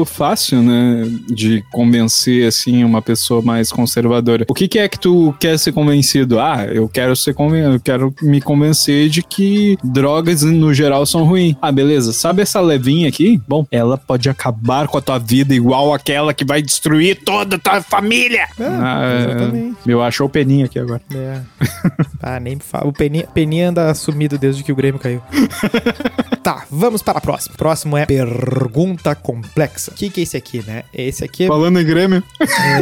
[0.04, 1.04] fácil, né?
[1.28, 4.44] De convencer, assim, uma pessoa mais conservadora.
[4.48, 6.38] O que, que é que tu quer ser convencido?
[6.38, 7.74] Ah, eu quero ser conven...
[7.74, 11.56] eu quero me convencer de que drogas no geral são ruins.
[11.60, 12.12] Ah, beleza.
[12.12, 13.40] Sabe essa levinha aqui?
[13.46, 17.58] Bom, ela pode acabar com a tua vida igual aquela que vai destruir toda a
[17.58, 18.48] tua família.
[18.58, 19.76] É, exatamente.
[19.86, 21.02] Eu achou o peninho aqui agora.
[21.14, 21.40] É.
[22.20, 22.86] Ah, nem me fala.
[22.86, 25.22] O Peninha, Peninha anda sumido desde que o Grêmio caiu.
[26.42, 27.54] tá, vamos para a próxima.
[27.56, 29.92] Próximo é pergunta complexa.
[29.92, 30.84] O que, que é esse aqui, né?
[30.92, 32.22] Esse aqui é Falando em Grêmio,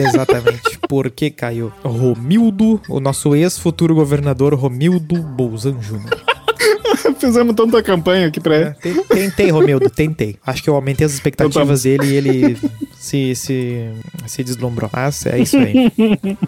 [0.08, 1.72] exatamente por que caiu.
[1.84, 6.20] Romildo, o nosso ex-futuro governador Romildo Bolzan Júnior.
[7.18, 8.74] fizemos tanta campanha aqui pra É, ele.
[8.74, 10.36] ten- Tentei, Romildo, tentei.
[10.46, 12.58] Acho que eu aumentei as expectativas dele e ele
[12.98, 13.90] se, se,
[14.26, 14.90] se deslumbrou.
[14.92, 15.92] Mas é isso aí.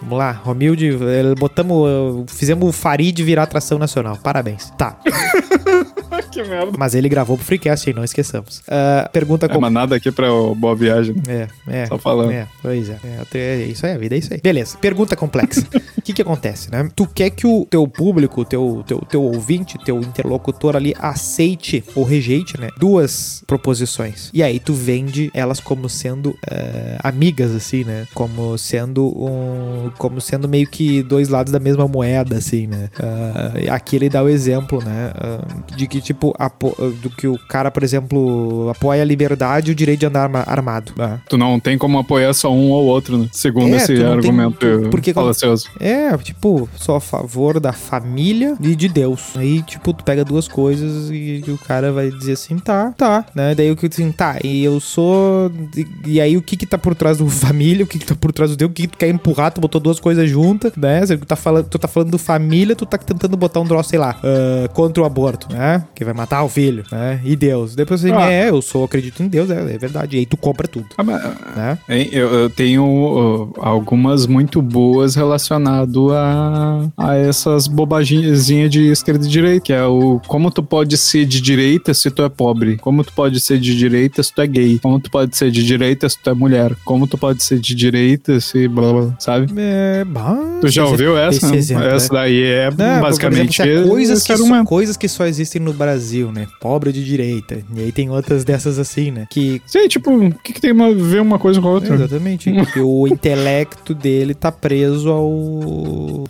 [0.02, 4.16] Vamos lá, Romildo, eh, botamos, eh, fizemos o Farid virar atração nacional.
[4.22, 4.70] Parabéns.
[4.76, 4.98] Tá,
[6.30, 6.72] que merda.
[6.78, 8.62] mas ele gravou pro Freecast aí, não esqueçamos.
[8.68, 9.60] Ah, pergunta É, com...
[9.60, 11.14] mas nada aqui pra Boa Viagem.
[11.26, 11.86] É, é.
[11.86, 12.30] Só falando.
[12.32, 12.98] É, pois é.
[13.34, 14.40] É, é isso aí, a vida é isso aí.
[14.40, 15.66] Beleza, pergunta complexa.
[15.98, 16.88] O que que acontece, né?
[16.96, 22.04] Tu quer que o teu público, teu, teu, teu ouvinte, teu interlocutor ali aceite ou
[22.04, 22.68] rejeite, né?
[22.78, 24.30] Duas proposições.
[24.32, 28.06] E aí tu vende elas como sendo eh, amigas, assim, né?
[28.14, 29.90] Como sendo um...
[29.98, 32.88] Como sendo meio que dois lados da mesma moeda, assim, né?
[33.00, 35.12] Ah, aqui ele dá o exemplo, né?
[35.16, 39.72] ah, de que, tipo, apo- do que o cara, por exemplo, apoia a liberdade e
[39.72, 40.92] o direito de andar arma- armado.
[40.96, 41.20] né?
[41.28, 43.28] Tu não tem como apoiar só um ou outro, né?
[43.32, 45.68] Segundo É, esse tem- argumento tu- porque quando- falacioso.
[45.80, 49.36] É, tipo, sou a favor da família e de Deus.
[49.36, 53.54] Aí, tipo, tu pega duas coisas e o cara vai dizer assim, tá, tá, né?
[53.54, 55.50] Daí o que assim, tá, e eu sou.
[55.76, 58.14] E, e aí o que que tá por trás do família, o que que tá
[58.14, 60.72] por trás do Deus, o que que tu quer empurrar, tu botou duas coisas juntas,
[60.76, 61.04] né?
[61.04, 63.98] Você tá falando, tu tá falando do família, tu tá tentando botar um troço, sei
[63.98, 65.84] lá, ah, contra o aborto, né?
[65.94, 67.20] Que vai matar o filho, né?
[67.24, 67.74] E Deus.
[67.74, 68.30] Depois assim, Ah.
[68.30, 70.16] é, eu sou, acredito em Deus, é, é verdade.
[70.16, 71.22] E aí tu compra tudo, Ah, mas,
[71.56, 71.78] né?
[71.88, 79.24] hein, eu, eu tenho uh, algumas muito boas relacionado a, a essas bobaginhas de esquerda
[79.26, 82.76] e direita, que é o como tu pode ser de direita se tu é pobre,
[82.78, 85.64] como tu pode ser de direita se tu é gay, como tu pode ser de
[85.64, 89.52] direita se tu é mulher, como tu pode ser de direita se blá blá, sabe?
[89.56, 91.54] É, bah, Tu já ouviu essa?
[91.54, 92.20] exemplo, essa né?
[92.20, 96.32] daí é Não, basicamente por exemplo, coisas, que só, coisas que só existem no Brasil,
[96.32, 96.46] né?
[96.60, 97.58] Pobre de direita.
[97.74, 99.26] E aí tem outras dessas assim, né?
[99.30, 99.60] Que.
[99.66, 101.94] Sim, tipo, o que, que tem a ver uma coisa com a outra?
[101.94, 102.50] Exatamente.
[102.72, 105.28] que o intelecto dele tá preso ao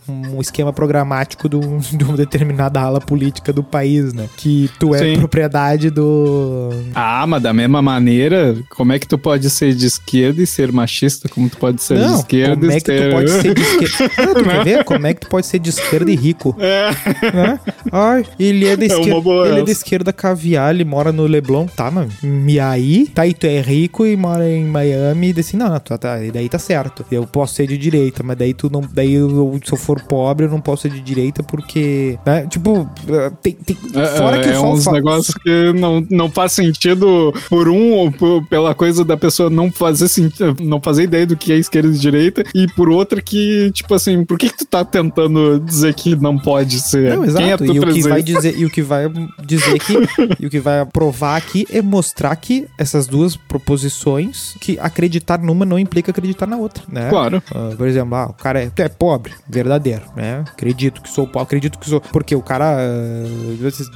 [0.08, 4.28] um esquema programático um- de uma determinada ala política do país, né?
[4.36, 5.16] Que tu é Sim.
[5.18, 6.70] propriedade do.
[6.94, 10.70] Ah, mas da mesma maneira, como é que tu pode ser de esquerda e ser
[10.72, 11.28] machista?
[11.28, 13.08] Como tu pode ser de Não, esquerda como e é que ser...
[13.10, 14.24] tu pode ser de esquerda?
[14.26, 14.84] Não, tu quer ver?
[14.84, 16.56] Como é que tu pode ser de esquerda e rico?
[16.58, 16.90] É.
[17.32, 17.60] né?
[17.92, 19.20] Ai, ele é da É esquerda.
[19.20, 21.66] boa ele é da esquerda caviar, ele mora no Leblon.
[21.66, 22.10] Tá, mano.
[22.46, 25.78] E aí, tá aí, tu é rico e mora em Miami e disse, não, não,
[25.80, 27.04] tá, tá, e daí tá certo.
[27.10, 28.82] Eu posso ser de direita, mas daí tu não.
[28.92, 32.18] Daí eu- se eu for pobre, eu não posso ser de direita porque.
[32.24, 32.46] Né?
[32.48, 32.88] Tipo,
[33.30, 33.52] tem.
[33.54, 37.92] tem É, fora que é só uns negócios que não, não faz sentido por um
[37.92, 41.56] ou por- pela coisa da pessoa não fazer sentido, não fazer ideia do que é
[41.56, 45.60] esquerda e direita, e por outra que, tipo assim, por que, que tu tá tentando
[45.60, 47.14] dizer que não pode ser?
[47.16, 47.64] Não, Quem é exato.
[47.66, 49.10] tu e, o que vai dizer, e o que vai
[49.44, 49.94] dizer que.
[50.40, 55.64] e o que vai provar aqui é mostrar que essas duas proposições, que acreditar numa
[55.64, 57.08] não implica acreditar na outra, né?
[57.08, 57.42] Claro.
[57.54, 60.44] Ah, por exemplo, ah, o cara é, é pobre, verdadeiro, né?
[60.48, 62.00] Acredito que sou pobre, acredito que sou.
[62.00, 62.76] Porque o cara.
[62.76, 63.17] vocês-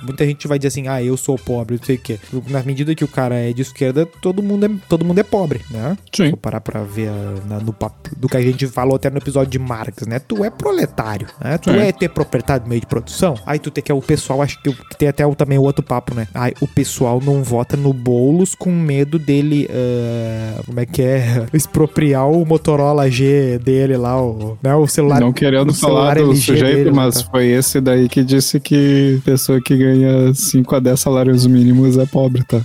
[0.03, 2.19] muita gente vai dizer assim, ah, eu sou pobre, não sei o quê.
[2.49, 5.61] Na medida que o cara é de esquerda, todo mundo é, todo mundo é pobre,
[5.71, 5.97] né?
[6.15, 6.31] Sim.
[6.31, 9.19] Vou parar pra ver ah, na- no papo do que a gente falou até no
[9.19, 10.19] episódio de Marx, né?
[10.19, 11.59] Tu é proletário, né?
[11.59, 11.89] Tu É.
[11.89, 13.35] é, ter proprietário do meio de produção.
[13.47, 15.83] Aí tu tem que é o pessoal, acho que, tem até o, também o outro
[15.85, 16.27] papo, né?
[16.35, 21.47] Aí o pessoal não vota no Boulos com medo dele, ah, como é que é?
[21.53, 24.75] Expropriar o Motorola G dele lá, o, né?
[24.75, 25.21] o celular.
[25.21, 27.31] Não querendo falar do LG sujeito, dele, mas tá?
[27.31, 32.07] foi esse daí que disse que pessoa que ganha 5 a 10 salários mínimos é
[32.07, 32.61] pobre, tá?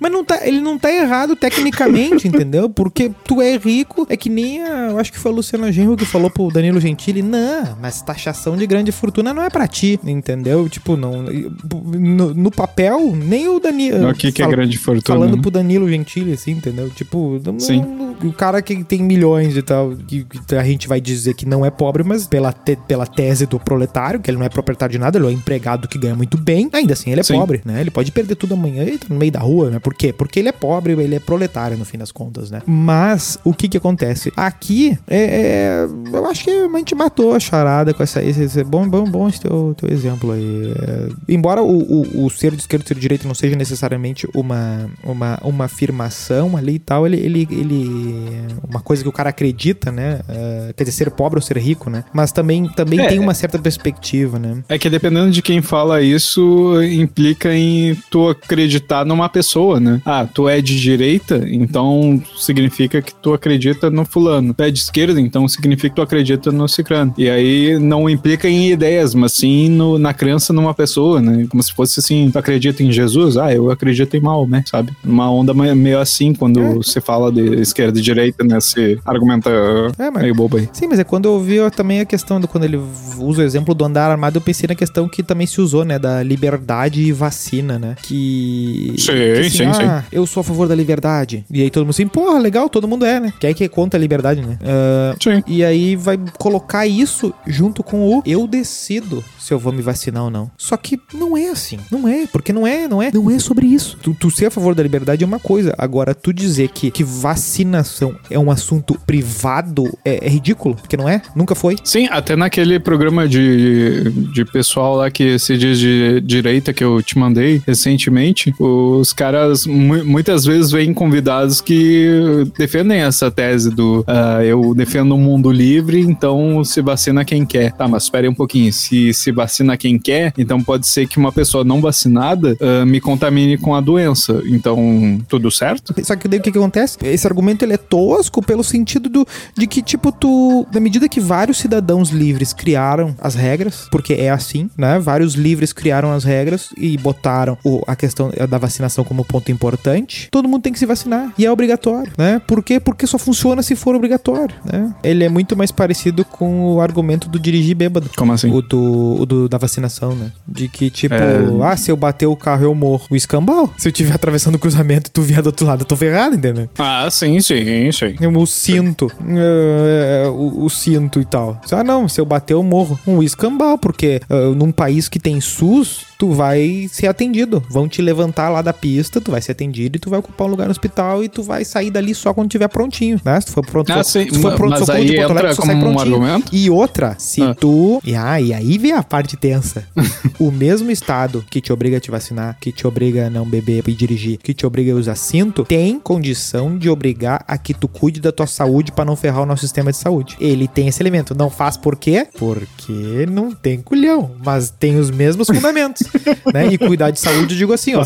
[0.00, 2.68] Mas não tá, ele não tá errado tecnicamente, entendeu?
[2.68, 5.96] Porque tu é rico, é que nem a, eu acho que foi a Luciana Genro
[5.96, 9.98] que falou pro Danilo Gentili, não, mas taxação de grande fortuna não é pra ti,
[10.04, 10.68] entendeu?
[10.68, 14.08] Tipo, não, no, no papel, nem o Danilo...
[14.10, 15.18] O que, que é grande fortuna?
[15.18, 15.42] Falando né?
[15.42, 16.90] pro Danilo Gentili, assim, entendeu?
[16.90, 17.84] Tipo, Sim.
[18.24, 21.64] o cara que tem milhões e tal, que, que a gente vai dizer que não
[21.64, 24.98] é pobre, mas pela, te- pela tese do proletário, que ele não é proprietário de
[24.98, 25.32] nada, ele é um
[25.78, 27.38] empregado que ganha muito bem, ainda assim ele é Sim.
[27.38, 27.80] pobre, né?
[27.80, 29.78] Ele pode perder tudo amanhã e tá no meio da rua, né?
[29.78, 30.12] Por quê?
[30.12, 32.62] Porque ele é pobre, ele é proletário no fim das contas, né?
[32.66, 34.32] Mas o que que acontece?
[34.36, 38.22] Aqui, é, é- eu acho que a gente matou a charada com essa.
[38.22, 40.72] Esse, esse- bom, bom, bom esse teu, teu exemplo aí.
[40.82, 44.26] É, embora o, o, o ser de esquerda e ser de direita não seja necessariamente
[44.34, 48.46] uma, uma, uma afirmação ali e tal, ele, ele, ele.
[48.68, 50.20] Uma coisa que o cara acredita, né?
[50.28, 52.04] É, quer dizer, ser pobre ou ser rico, né?
[52.12, 53.06] Mas também, também É.
[53.08, 54.62] tem uma certa perspectiva, né?
[54.68, 60.00] É que dependendo de quem fala isso, implica em tu acreditar numa pessoa, né?
[60.04, 64.54] Ah, tu é de direita, então significa que tu acredita no fulano.
[64.54, 67.12] Tu é de esquerda, então significa que tu acredita no cicrano.
[67.18, 71.46] E aí não implica em ideias, mas sim no- na crença numa pessoa, né?
[71.50, 73.36] Como se fosse assim, tu acredita em Jesus?
[73.36, 74.92] Ah, eu acredito em Maomé, sabe?
[75.04, 76.74] Uma onda me- meio assim quando É.
[76.74, 78.58] você fala de esquerda e direita, né?
[78.60, 79.50] Você argumenta
[79.98, 80.68] É, mas- meio bobo aí.
[80.72, 82.78] Sim, mas é quando eu ó, também a questão do quando ele
[83.18, 85.98] usa o exemplo do andar armado, eu pensei na questão que também se usou, né?
[85.98, 87.96] Da liberdade e vacina, né?
[88.02, 88.94] Que.
[88.98, 91.44] Sim, que, sim, ah, Eu sou a favor da liberdade.
[91.50, 93.32] E aí todo mundo assim, porra, legal, todo mundo é, né?
[93.38, 94.58] Que aí que conta a liberdade, né?
[94.62, 95.42] Ah, Sim.
[95.46, 100.24] e aí vai colocar isso junto com o eu decido se eu vou me vacinar
[100.24, 100.50] ou não.
[100.58, 101.78] Só que não é assim.
[101.90, 103.10] Não é, porque não é, não é.
[103.12, 103.96] Não é sobre isso.
[104.02, 105.74] Tu, tu ser a favor da liberdade é uma coisa.
[105.78, 111.08] Agora, tu dizer que, que vacinação é um assunto privado é, é ridículo, porque não
[111.08, 111.22] é?
[111.34, 111.76] Nunca foi.
[111.82, 117.18] Sim, até naquele programa de, de pessoal lá que diz de direita que eu te
[117.18, 124.44] mandei recentemente, os caras mu- muitas vezes vêm convidados que defendem essa tese do ah,
[124.44, 127.72] eu defendo um mundo livre, então se vacina quem quer.
[127.72, 131.32] Tá, mas espere um pouquinho, se se vacina quem quer, então pode ser que uma
[131.32, 134.42] pessoa não vacinada ah, me contamine com a doença.
[134.46, 135.94] Então, tudo certo?
[136.02, 136.98] Só que daí o que, que acontece?
[137.02, 139.26] Esse argumento ele é tosco pelo sentido do,
[139.56, 140.66] de que, tipo, tu.
[140.72, 144.98] Na medida que vários cidadãos livres criaram as regras, porque é assim, né?
[144.98, 150.28] Vários livres criaram as regras e botaram o- a questão da vacinação como ponto importante,
[150.30, 151.32] todo mundo tem que se vacinar.
[151.38, 152.40] E é obrigatório, né?
[152.46, 152.78] Por quê?
[152.80, 154.92] Porque só funciona se for obrigatório, né?
[155.02, 158.10] Ele é muito mais parecido com o argumento do dirigir bêbado.
[158.16, 158.50] Como assim?
[158.52, 160.32] O do, o do- da vacinação, né?
[160.46, 161.38] De que, tipo, É.
[161.64, 163.06] ah, se eu bater o carro eu morro.
[163.10, 163.72] O escambau.
[163.78, 166.34] Se eu estiver atravessando o cruzamento e tu vier do outro lado, eu tô ferrado,
[166.34, 166.68] entendeu?
[166.78, 168.16] Ah, sim, sim, sim.
[168.36, 169.10] O cinto.
[169.36, 171.60] é, o, o cinto e tal.
[171.70, 172.98] Ah, não, se eu bater eu morro.
[173.06, 177.62] Um escambau, porque ah, num país que tem SUS, tu vai ser atendido.
[177.70, 180.50] Vão te levantar lá da pista, tu vai ser atendido e tu vai ocupar um
[180.50, 183.40] lugar no hospital e tu vai sair dali só quando tiver prontinho, né?
[183.40, 185.74] Se tu for pronto, Ah, se for pronto mas socorro de Porto Alegre, só sai
[185.74, 186.00] um prontinho.
[186.14, 186.54] argumento?
[186.54, 187.54] E outra, se Ah.
[187.54, 188.00] tu.
[188.16, 189.84] Ah, e aí vem a parte tensa.
[190.38, 193.84] o mesmo estado que te obriga a te vacinar, que te obriga a não beber
[193.88, 197.86] e dirigir, que te obriga a usar cinto, tem condição de obrigar a que tu
[197.88, 200.36] cuide da tua saúde pra não ferrar o nosso sistema de saúde.
[200.40, 201.34] Ele tem esse elemento.
[201.34, 202.26] Não faz por quê?
[202.38, 206.06] Porque não tem culhão, mas tem os mesmos fundamentos.
[206.54, 206.68] né?
[206.68, 208.02] E cuidar de saúde, eu digo assim, ó.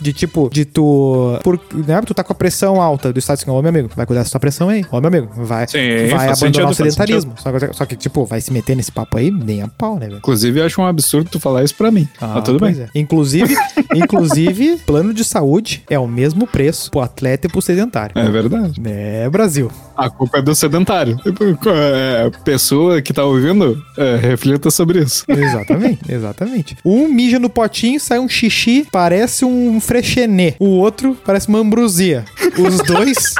[0.00, 1.38] De tipo, de tu.
[1.42, 4.04] Por, né, tu tá com a pressão alta do estado assim, ô meu amigo, vai
[4.04, 4.84] cuidar da sua pressão aí.
[4.90, 5.78] Ô meu amigo, vai, Sim,
[6.10, 7.34] vai abandonar sentido, o sedentarismo.
[7.36, 10.06] Só que, só que, tipo, vai se meter nesse papo aí, nem a pau, né,
[10.06, 10.18] velho?
[10.18, 12.08] Inclusive, eu acho um absurdo tu falar isso pra mim.
[12.20, 12.74] mas tudo bem.
[12.80, 12.88] é.
[12.94, 13.56] Inclusive,
[13.94, 18.18] inclusive, plano de saúde é o mesmo preço pro atleta e pro sedentário.
[18.18, 18.80] É verdade.
[18.84, 19.70] É, Brasil.
[19.96, 21.18] A culpa é do sedentário.
[21.66, 25.24] É, pessoa que tá ouvindo, é, reflita sobre isso.
[25.28, 26.47] Exatamente, exatamente.
[26.84, 30.54] Um mija no potinho, sai um xixi, parece um frechenê.
[30.58, 32.24] O outro parece uma ambrosia.
[32.58, 33.34] Os dois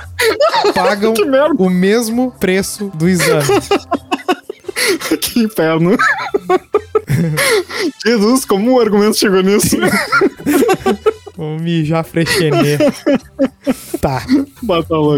[0.74, 1.14] pagam
[1.58, 3.46] o mesmo preço do exame.
[5.20, 5.96] que inferno.
[8.04, 9.76] Jesus, como o argumento chegou nisso?
[11.36, 12.78] Um mijar frechenê.
[14.00, 14.24] Tá,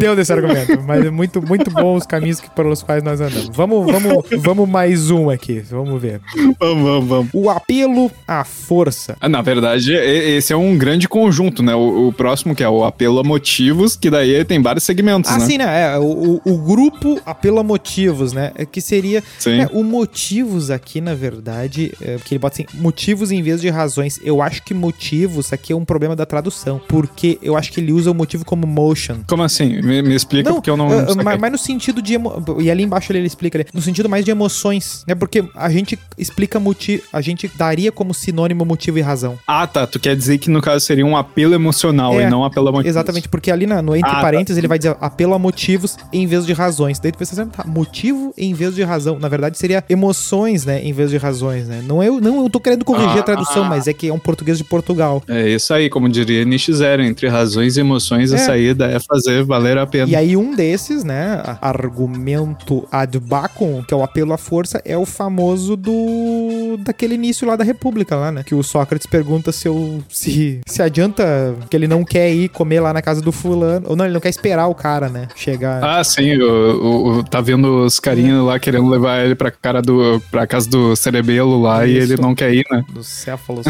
[0.01, 3.51] deu desse argumento, mas é muito, muito bom os caminhos que, pelos quais nós andamos.
[3.55, 6.21] Vamos, vamos, vamos mais um aqui, vamos ver.
[6.59, 7.31] Vamos, vamos, vamos.
[7.33, 9.17] O apelo à força.
[9.21, 11.75] Ah, Na verdade, esse é um grande conjunto, né?
[11.75, 15.39] O, o próximo que é o apelo a motivos, que daí tem vários segmentos, Ah,
[15.39, 15.47] né?
[15.47, 15.95] sim, né?
[15.95, 18.53] É, o, o, grupo apelo a motivos, né?
[18.55, 19.23] É que seria.
[19.39, 19.61] Sim.
[19.61, 23.69] É, o motivos aqui, na verdade, é, porque ele bota assim, motivos em vez de
[23.69, 24.21] razões.
[24.23, 26.81] Eu acho que motivos aqui é um problema da tradução.
[26.89, 29.17] Porque eu acho que ele usa o motivo como motion.
[29.27, 29.81] Como assim?
[29.83, 32.15] Me, me explica, porque eu não, é, não mas, mas no sentido de.
[32.15, 35.05] emo- E ali embaixo ele, explica, ali, no sentido mais de emoções.
[35.07, 35.15] Né?
[35.15, 37.03] Porque a gente explica motivo.
[37.13, 39.39] A gente daria como sinônimo motivo e razão.
[39.47, 39.87] Ah, tá.
[39.87, 42.73] Tu quer dizer que no caso seria um apelo emocional É, e não apelo a
[42.73, 42.91] motivos.
[42.91, 44.21] Exatamente, porque ali na- no entre Ah, tá.
[44.21, 46.99] parênteses ele vai dizer apelo a motivos em vez de razões.
[46.99, 49.19] Daí tu pensa assim, tá, motivo em vez de razão.
[49.19, 51.83] Na verdade seria emoções, né, em vez de razões, né?
[51.87, 53.21] Não eu, não eu tô querendo corrigir Ah.
[53.21, 55.23] a tradução, mas é que é um português de Portugal.
[55.29, 58.37] É isso aí, como diria Nietzsche Zero, entre razões e emoções, É.
[58.37, 60.09] a saída é fazer valer a pena.
[60.11, 64.97] E aí um desses, né, argumento ad bacum, que é o apelo à força, é
[64.97, 68.43] o famoso do daquele início lá da República lá, né?
[68.45, 72.81] Que o Sócrates pergunta se eu se se adianta que ele não quer ir comer
[72.81, 75.83] lá na casa do fulano, ou não, ele não quer esperar o cara, né, chegar.
[75.83, 80.21] Ah, sim, o, o- tá vendo os carinhas lá querendo levar ele pra, cara do,
[80.31, 82.13] pra casa do cerebelo lá e Isso.
[82.13, 82.85] ele não quer ir, né?
[82.93, 83.67] dos céfalos.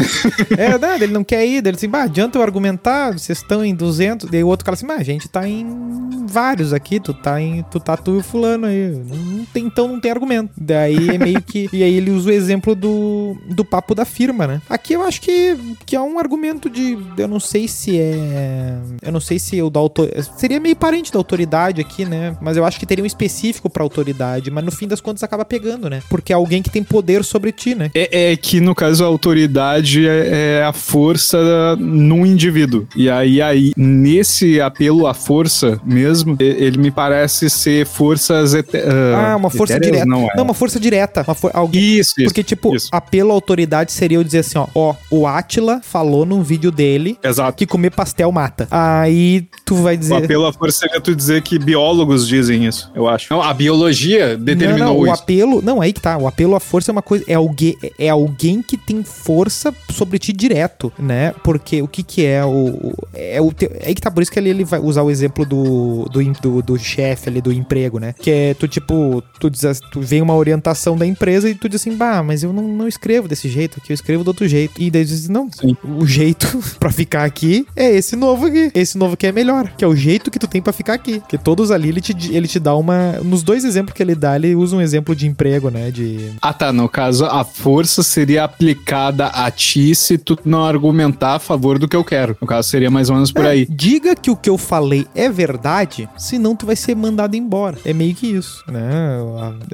[0.57, 3.73] é, né, ele não quer ir, ele assim, bah, adianta eu argumentar, vocês estão em
[3.75, 7.41] 200, daí o outro cara assim, bah, a gente tá em vários aqui, tu tá
[7.41, 10.51] em, tu tá tu e fulano aí, não, tem, então não tem argumento.
[10.57, 14.47] Daí é meio que, e aí ele usa o exemplo do, do papo da firma,
[14.47, 14.61] né.
[14.69, 19.11] Aqui eu acho que, que é um argumento de, eu não sei se é, eu
[19.11, 22.65] não sei se o da autor, seria meio parente da autoridade aqui, né, mas eu
[22.65, 26.01] acho que teria um específico pra autoridade, mas no fim das contas acaba pegando, né,
[26.09, 27.91] porque é alguém que tem poder sobre ti, né.
[27.93, 32.87] É, é que, no caso, a autoridade é, é a força num indivíduo.
[32.95, 38.77] E aí, aí, nesse apelo à força mesmo, ele me parece ser forças ete-
[39.15, 40.05] Ah, uma força direta.
[40.05, 40.41] Não, Não, é.
[40.41, 41.23] uma força direta.
[41.27, 41.81] Uma for- alguém...
[41.99, 42.25] Isso, isso.
[42.25, 42.89] Porque, tipo, isso.
[42.91, 47.17] apelo à autoridade seria eu dizer assim, ó, ó, o Atila falou num vídeo dele
[47.23, 47.57] Exato.
[47.57, 48.67] que comer pastel mata.
[48.71, 50.15] Aí tu vai O dizer.
[50.15, 53.27] apelo à força seria tu dizer que biólogos dizem isso, eu acho.
[53.33, 55.21] Não, a biologia determinou não, não, o isso.
[55.23, 55.61] apelo.
[55.61, 56.17] Não, aí que tá.
[56.17, 57.23] O apelo à força é uma coisa.
[57.27, 61.33] É alguém, é alguém que tem força sobre ti direto, né?
[61.43, 62.49] Porque o que que é o.
[62.49, 64.09] o- É, o teu- é aí que tá.
[64.11, 67.41] Por isso que ele, ele vai usar o exemplo do, do, do, do chefe ali,
[67.41, 68.13] do emprego, né?
[68.19, 71.81] Que é tu, tipo, tu, diz, tu vem uma orientação da empresa e tu diz
[71.81, 74.81] assim, bah, mas eu não, não escrevo desse jeito aqui, eu escrevo do outro jeito.
[74.81, 75.75] E daí tu diz, não, Sim.
[75.83, 76.47] o jeito
[76.79, 78.71] pra ficar aqui é esse novo aqui.
[78.73, 79.71] Esse novo aqui é melhor.
[79.77, 81.19] Que é o jeito que tu tem pra ficar aqui.
[81.19, 83.13] Porque todos ali ele te, ele te dá uma.
[83.23, 85.91] Nos dois exemplos que ele dá, ele usa um exemplo de emprego, né?
[85.91, 86.31] De.
[86.41, 86.71] Ah, tá.
[86.71, 91.87] No caso, a força seria aplicada a ti se tu não argumentar a favor do
[91.87, 92.37] que eu quero.
[92.39, 93.67] No caso, seria mais ou menos por É, aí.
[93.69, 97.77] Diga que o que eu falei é verdade, senão tu vai ser mandado embora.
[97.85, 99.17] É meio que isso, né?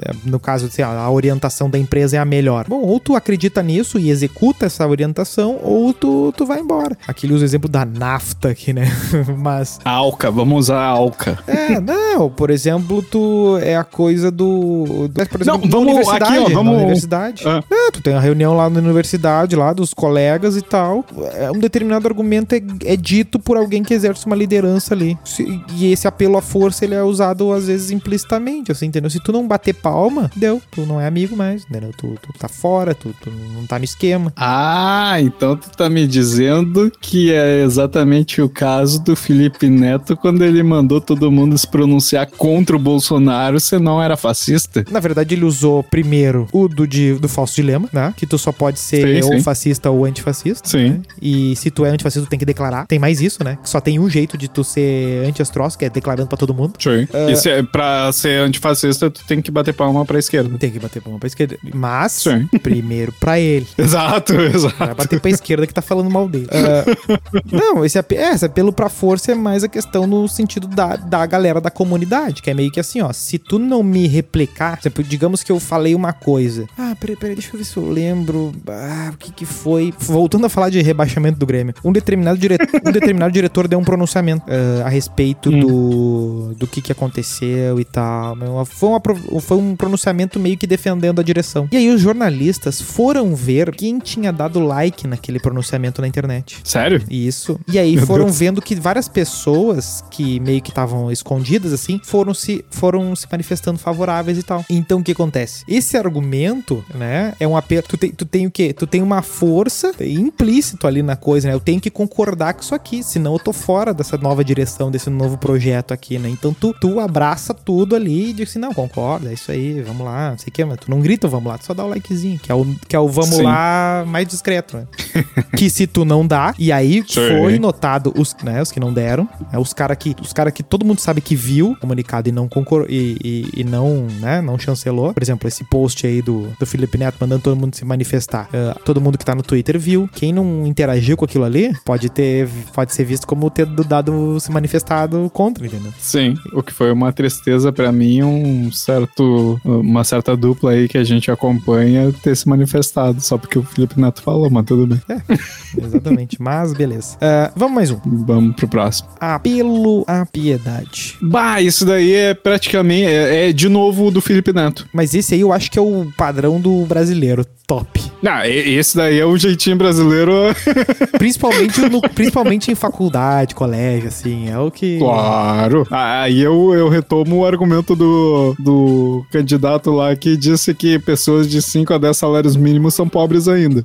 [0.02, 2.64] É, No caso, assim, a a orientação da empresa é a melhor.
[2.68, 6.96] Bom, ou tu acredita nisso e executa essa orientação, ou tu, tu vai embora.
[7.06, 8.86] Aqui ele usa o exemplo da nafta aqui, né?
[9.38, 11.38] Mas A Alca, vamos usar a Alca.
[11.46, 15.08] É, não, por exemplo, tu é a coisa do.
[15.08, 16.24] do- por exemplo, Não, vamos- universidade.
[16.24, 17.42] aqui, ó, na vamos- universidade.
[17.46, 17.62] Ah.
[17.70, 21.04] É, tu tem a reunião lá na universidade, lá dos colegas e tal.
[21.34, 25.16] É, um determinado argumento é, é dito por alguém que exerce uma liderança ali.
[25.24, 29.10] Se- e esse apelo à força, ele é usado às vezes implicitamente, assim, entendeu?
[29.10, 31.90] Se tu não bater palma, deu, tu não é amigo mais, entendeu?
[31.96, 34.32] Tu, tu tá fora, tu, tu não tá no esquema.
[34.36, 40.42] Ah, então tu tá me dizendo que é exatamente o caso do Felipe Neto quando
[40.44, 44.84] ele mandou todo mundo se pronunciar contra o Bolsonaro, se não era fascista?
[44.90, 48.12] Na verdade, ele usou primeiro o do, de, do falso dilema, né?
[48.16, 49.42] Que tu só pode ser Sim, ou sim.
[49.42, 50.68] fascista ou antifascista.
[50.68, 50.88] Sim.
[50.90, 51.00] né?
[51.20, 52.86] E se tu é antifascista, tu tem que declarar.
[52.86, 53.58] Tem mais isso, né?
[53.62, 56.74] Só tem um jeito de tu ser anti-astros, que é declarando pra todo mundo.
[56.78, 57.06] Sim.
[57.30, 60.56] E se, é- pra ser antifascista, tu tem que bater palma pra esquerda.
[60.58, 61.56] Tem que bater palma pra esquerda.
[61.74, 62.46] Mas, Sim.
[62.62, 63.66] primeiro pra ele.
[63.76, 64.94] Exato, Vai exato.
[64.94, 66.48] bater pra esquerda que tá falando mal dele.
[66.50, 66.84] Ah,
[67.50, 70.96] não, esse, ape- é, esse apelo pra força é mais a questão no sentido da,
[70.96, 74.78] da galera da comunidade, que é meio que assim, ó, se tu não me replicar,
[74.80, 76.66] exemplo, digamos que eu falei uma coisa.
[76.78, 78.52] Ah, peraí, peraí, deixa eu ver se eu lembro.
[78.68, 79.92] Ah, o que que foi?
[79.98, 81.74] Voltando a falar de rebaixamento do Grêmio.
[81.84, 82.56] Um determinado, dire...
[82.86, 85.60] um determinado diretor deu um pronunciamento ah, a respeito Hum.
[85.60, 88.36] do do, que que aconteceu e tal.
[88.66, 91.68] Foi, uma, foi um pronunciamento meio que defendendo a direção.
[91.70, 96.58] E aí os jornalistas foram ver quem tinha dado like naquele pronunciamento na internet.
[96.64, 97.02] Sério?
[97.10, 97.58] Isso.
[97.68, 98.38] E aí Meu foram Deus.
[98.38, 103.78] vendo que várias pessoas que meio que estavam escondidas assim, foram se foram se manifestando
[103.78, 104.64] favoráveis e tal.
[104.68, 105.64] Então o que acontece?
[105.68, 107.82] Esse argumento, né, é um apelo.
[107.88, 108.72] Tu tem, tu tem o quê?
[108.72, 111.54] Tu tem uma força implícito ali na coisa, né?
[111.54, 115.08] Eu tenho que concordar com isso aqui, senão eu tô fora dessa nova direção, desse
[115.08, 116.28] novo projeto aqui, né?
[116.28, 120.04] Então tu, tu abraça tudo ali e diz assim: não, concorda, é isso aí, vamos
[120.04, 121.88] lá, não sei o que, mas tu não grita vamos lá, tu só dá o
[121.88, 123.42] likezinho, que é o, que é o vamos Sim.
[123.42, 124.86] lá mais discreto, né?
[125.56, 127.20] que se tu não dá, e aí Sim.
[127.40, 130.62] foi notado os, né, os que não deram, né, os caras que, os cara que
[130.62, 134.40] todo mundo sabe que viu o comunicado e não concor e, e, e, não, né,
[134.40, 135.14] não chancelou.
[135.14, 138.48] Por exemplo, esse post aí do, do Felipe Neto mandando todo mundo se manifestar.
[138.48, 140.08] Uh, todo mundo que tá no Twitter viu.
[140.12, 144.50] Quem não interagiu com aquilo ali pode ter, pode ser visto como ter dado se
[144.50, 145.92] manifestado contra, entendeu?
[145.98, 150.98] Sim, o que foi uma tristeza para mim, um certo, uma certa dupla aí que
[150.98, 155.00] a gente acompanha ter se manifestado, só porque o Felipe Neto falou, mas tudo bem.
[155.08, 157.16] É, exatamente, mas beleza.
[157.16, 157.98] Uh, vamos mais um.
[158.04, 159.08] Vamos pro próximo.
[159.20, 161.16] Apelo à piedade.
[161.20, 164.88] Bah, isso daí é praticamente, é, é de novo do Felipe Neto.
[164.92, 168.00] Mas esse aí eu acho que é o padrão do brasileiro, top.
[168.22, 170.32] Não, esse daí é o jeitinho brasileiro.
[171.18, 174.98] principalmente, no, principalmente em faculdade, colégio, assim, é o que...
[174.98, 175.86] Claro.
[175.90, 181.62] Aí eu, eu retomo o argumento do, do candidato lá que disse que pessoas de
[181.62, 183.84] 5 a 10 salários mínimos são pobres ainda.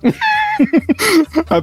[1.49, 1.61] a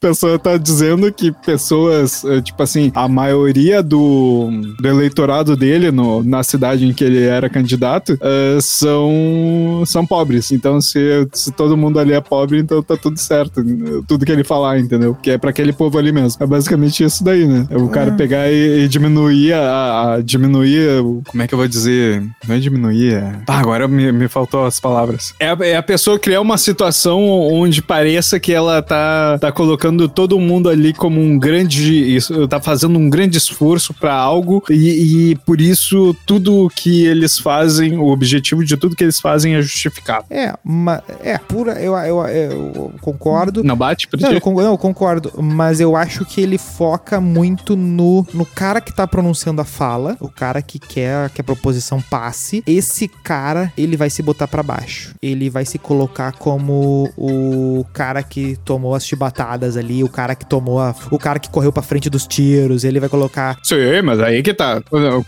[0.00, 4.48] pessoa tá dizendo que pessoas, eh, tipo assim, a maioria do,
[4.80, 10.50] do eleitorado dele no, na cidade em que ele era candidato uh, são, são pobres.
[10.52, 13.62] Então, se, se todo mundo ali é pobre, então tá tudo certo.
[14.06, 15.14] Tudo que ele falar, entendeu?
[15.14, 16.42] Que é pra aquele povo ali mesmo.
[16.42, 17.66] É basicamente isso daí, né?
[17.70, 18.16] É o cara é.
[18.16, 21.02] pegar e, e diminuir a, a, diminuir.
[21.26, 22.22] Como é que eu vou dizer?
[22.46, 23.40] Não é diminuir, é.
[23.46, 25.34] Ah, agora me, me faltou as palavras.
[25.38, 30.08] É a, é a pessoa criar uma situação onde pareça que ela tá, tá colocando
[30.08, 32.18] todo mundo ali como um grande.
[32.48, 37.96] tá fazendo um grande esforço para algo e, e, por isso tudo que eles fazem,
[37.96, 40.26] o objetivo de tudo que eles fazem é justificado.
[40.30, 41.80] É, mas é pura.
[41.80, 43.62] Eu, eu, eu concordo.
[43.62, 47.76] Não bate pra não, eu, não, eu concordo, mas eu acho que ele foca muito
[47.76, 52.00] no, no cara que tá pronunciando a fala, o cara que quer que a proposição
[52.00, 52.62] passe.
[52.66, 55.14] Esse cara, ele vai se botar para baixo.
[55.22, 60.46] Ele vai se colocar como o cara que tomou as chibatadas ali, o cara que
[60.46, 63.58] tomou a, o cara que correu para frente dos tiros, ele vai colocar.
[63.62, 64.82] Sim, mas aí que tá.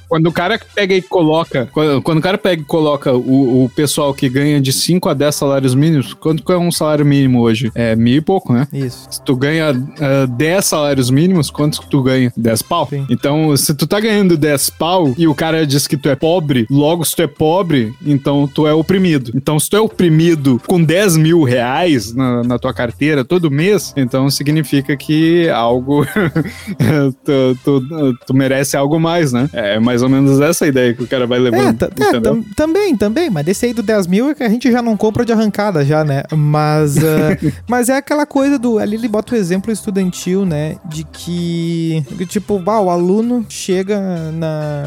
[0.09, 3.69] Quando, o cara pega e coloca, quando, quando, o cara pega e coloca o, o
[3.71, 7.71] pessoal que ganha de 5 a 10 salários mínimos, quanto é um salário mínimo hoje?
[7.75, 8.67] É mil e pouco, né?
[8.73, 9.07] Isso.
[9.11, 12.33] Se tu ganha uh, eh, 10 salários mínimos, quantos que tu ganha?
[12.37, 12.87] 10 pau.
[12.89, 13.07] Sim.
[13.09, 16.67] Então, se tu tá ganhando 10 pau e o cara diz que tu é pobre,
[16.71, 19.33] logo se tu é pobre, então tu é oprimido.
[19.35, 23.95] Então, se tu é oprimido com 10 mil reais na, na tua carteira todo mês,
[23.97, 26.05] então significa que algo.
[27.25, 29.49] tu, tu, tu, merece algo mais, né?
[29.53, 31.83] É mais ou menos essa ideia que o cara vai levando.
[31.83, 32.21] É, é
[32.55, 35.25] também, também, mas desse aí do 10 mil é que a gente já não compra
[35.25, 36.25] de arrancada já, né?
[36.37, 37.01] Mas, uh,
[37.67, 38.79] mas é aquela coisa do.
[38.79, 40.77] Ali ele bota o exemplo estudantil, né?
[40.85, 43.99] De que, tipo, bah, o aluno chega
[44.33, 44.85] na,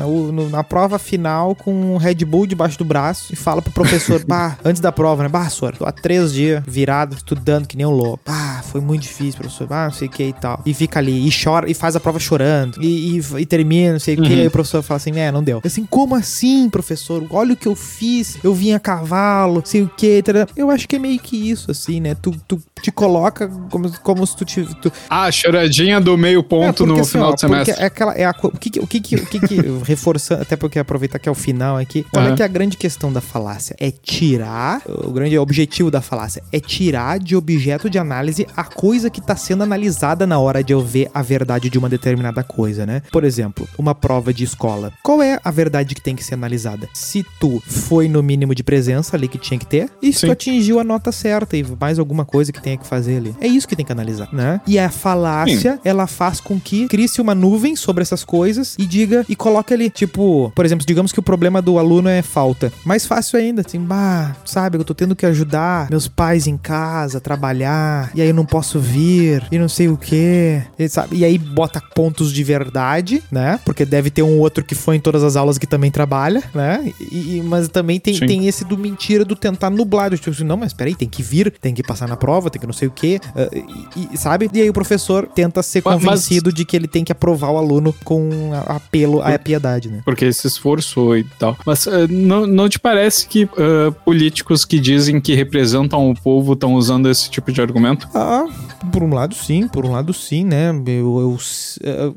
[0.52, 4.58] na prova final com um Red Bull debaixo do braço e fala pro professor, bah,
[4.64, 5.30] antes da prova, né?
[5.30, 8.20] Bah, senhor, tô há três dias virado, estudando que nem louco.
[8.26, 9.68] Ah, foi muito difícil, professor.
[9.72, 10.62] Ah, não sei o que e tal.
[10.66, 12.82] E fica ali, e chora, e faz a prova chorando.
[12.82, 14.26] E, e, e termina, não sei o uhum.
[14.26, 14.34] que.
[14.34, 15.62] E o professor fala assim, é, não deu.
[15.64, 17.26] Assim, como assim, professor?
[17.30, 18.38] Olha o que eu fiz.
[18.44, 20.24] Eu vim a cavalo, sei o que.
[20.56, 22.16] Eu acho que é meio que isso, assim, né?
[22.16, 24.64] Tu, tu te coloca como, como se tu te.
[24.82, 24.92] Tu...
[25.10, 27.76] Ah, choradinha do meio ponto é, no assim, final ó, do semestre.
[27.78, 31.20] É aquela, é a, o que, o que, o que, que reforçando, até porque aproveitar
[31.20, 32.34] que é o final aqui, qual uhum.
[32.34, 33.76] é que é a grande questão da falácia?
[33.80, 39.10] É tirar, o grande objetivo da falácia é tirar de objeto de análise a coisa
[39.10, 42.86] que está sendo analisada na hora de eu ver a verdade de uma determinada coisa,
[42.86, 43.02] né?
[43.12, 44.92] Por exemplo, uma prova de escola.
[45.04, 46.90] Qual é a verdade que tem que ser analisada?
[46.94, 50.28] Se tu foi no mínimo de presença ali que tinha que ter, e se Sim.
[50.28, 53.36] tu atingiu a nota certa e mais alguma coisa que tenha que fazer ali.
[53.40, 54.60] É isso que tem que analisar, né?
[54.66, 55.80] E a falácia, Sim.
[55.84, 59.90] ela faz com que crie-se uma nuvem sobre essas coisas e diga e coloque ali,
[59.90, 62.72] tipo, por exemplo, digamos que o problema do aluno é falta.
[62.84, 67.20] Mais fácil ainda, assim, bah, sabe, eu tô tendo que ajudar meus pais em casa,
[67.20, 71.18] trabalhar trabalhar, e aí eu não posso vir, e não sei o quê, e, sabe?
[71.18, 73.60] E aí bota pontos de verdade, né?
[73.66, 76.92] Porque deve ter um outro que foi em todas as aulas que também trabalha, né?
[77.12, 78.26] E, e- mas também tem, Sim.
[78.26, 80.10] tem esse do mentira do tentar nublar.
[80.12, 82.66] Tipo assim, não, mas peraí, tem que vir, tem que passar na prova, tem que
[82.68, 83.50] não sei o quê, ah,
[83.96, 84.50] e, e- sabe?
[84.54, 87.58] E aí o professor tenta ser Mas- convencido de que ele tem que aprovar o
[87.58, 90.02] aluno com apelo à piedade, né?
[90.06, 91.58] Porque se esforçou e tal.
[91.66, 96.54] Mas eh, não, não te parece que eh, políticos que dizem que representam o povo
[96.54, 98.08] estão usando esse tipo de argumento?
[98.14, 98.46] Ah,
[98.92, 100.70] por um lado sim, por um lado sim, né?
[100.86, 101.38] Eu, eu-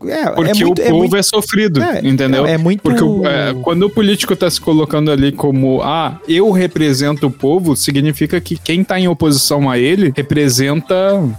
[0.08, 2.46] é, Porque é muito, o é povo muito- é sofrido, é, entendeu?
[2.46, 2.82] É muito.
[2.82, 7.74] Porque é, quando o político tá se colocando ali como, ah, eu represento o povo,
[7.76, 10.94] significa que quem tá em oposição a ele representa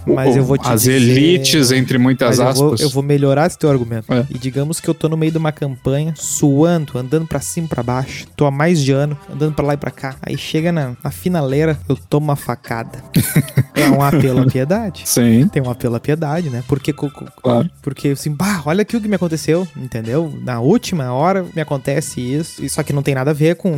[0.06, 2.80] Mas o- eu vou te as dizer- elites, entre muitas Mas eu vou, aspas.
[2.80, 4.12] eu vou melhorar esse teu argumento.
[4.12, 4.26] É.
[4.30, 7.68] E digamos que eu tô no meio de uma campanha, suando, andando pra cima e
[7.68, 8.26] pra baixo.
[8.36, 10.16] Tô há mais de ano, andando pra lá e pra cá.
[10.22, 13.02] Aí chega na, na finaleira, eu tomo uma facada.
[13.82, 15.02] é um apelo à piedade.
[15.08, 16.62] Sim, Tem um apelo à piedade, né?
[16.66, 17.70] Porque, Claro.
[17.82, 20.32] porque assim, bah, olha aqui o que me aconteceu, entendeu?
[20.42, 23.72] Na última hora me acontece isso, só que não tem nada a ver com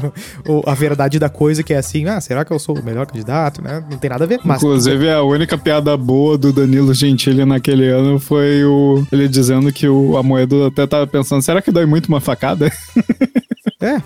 [0.66, 3.62] a verdade da coisa, que é assim, ah, será que eu sou o melhor candidato,
[3.62, 3.82] né?
[3.90, 4.40] Não tem nada a ver.
[4.44, 9.72] Mas Inclusive, a única piada boa do Danilo Gentili naquele ano foi o ele dizendo
[9.72, 12.70] que o Amoedo até tava pensando, será que dói muito uma facada?
[13.78, 13.96] É.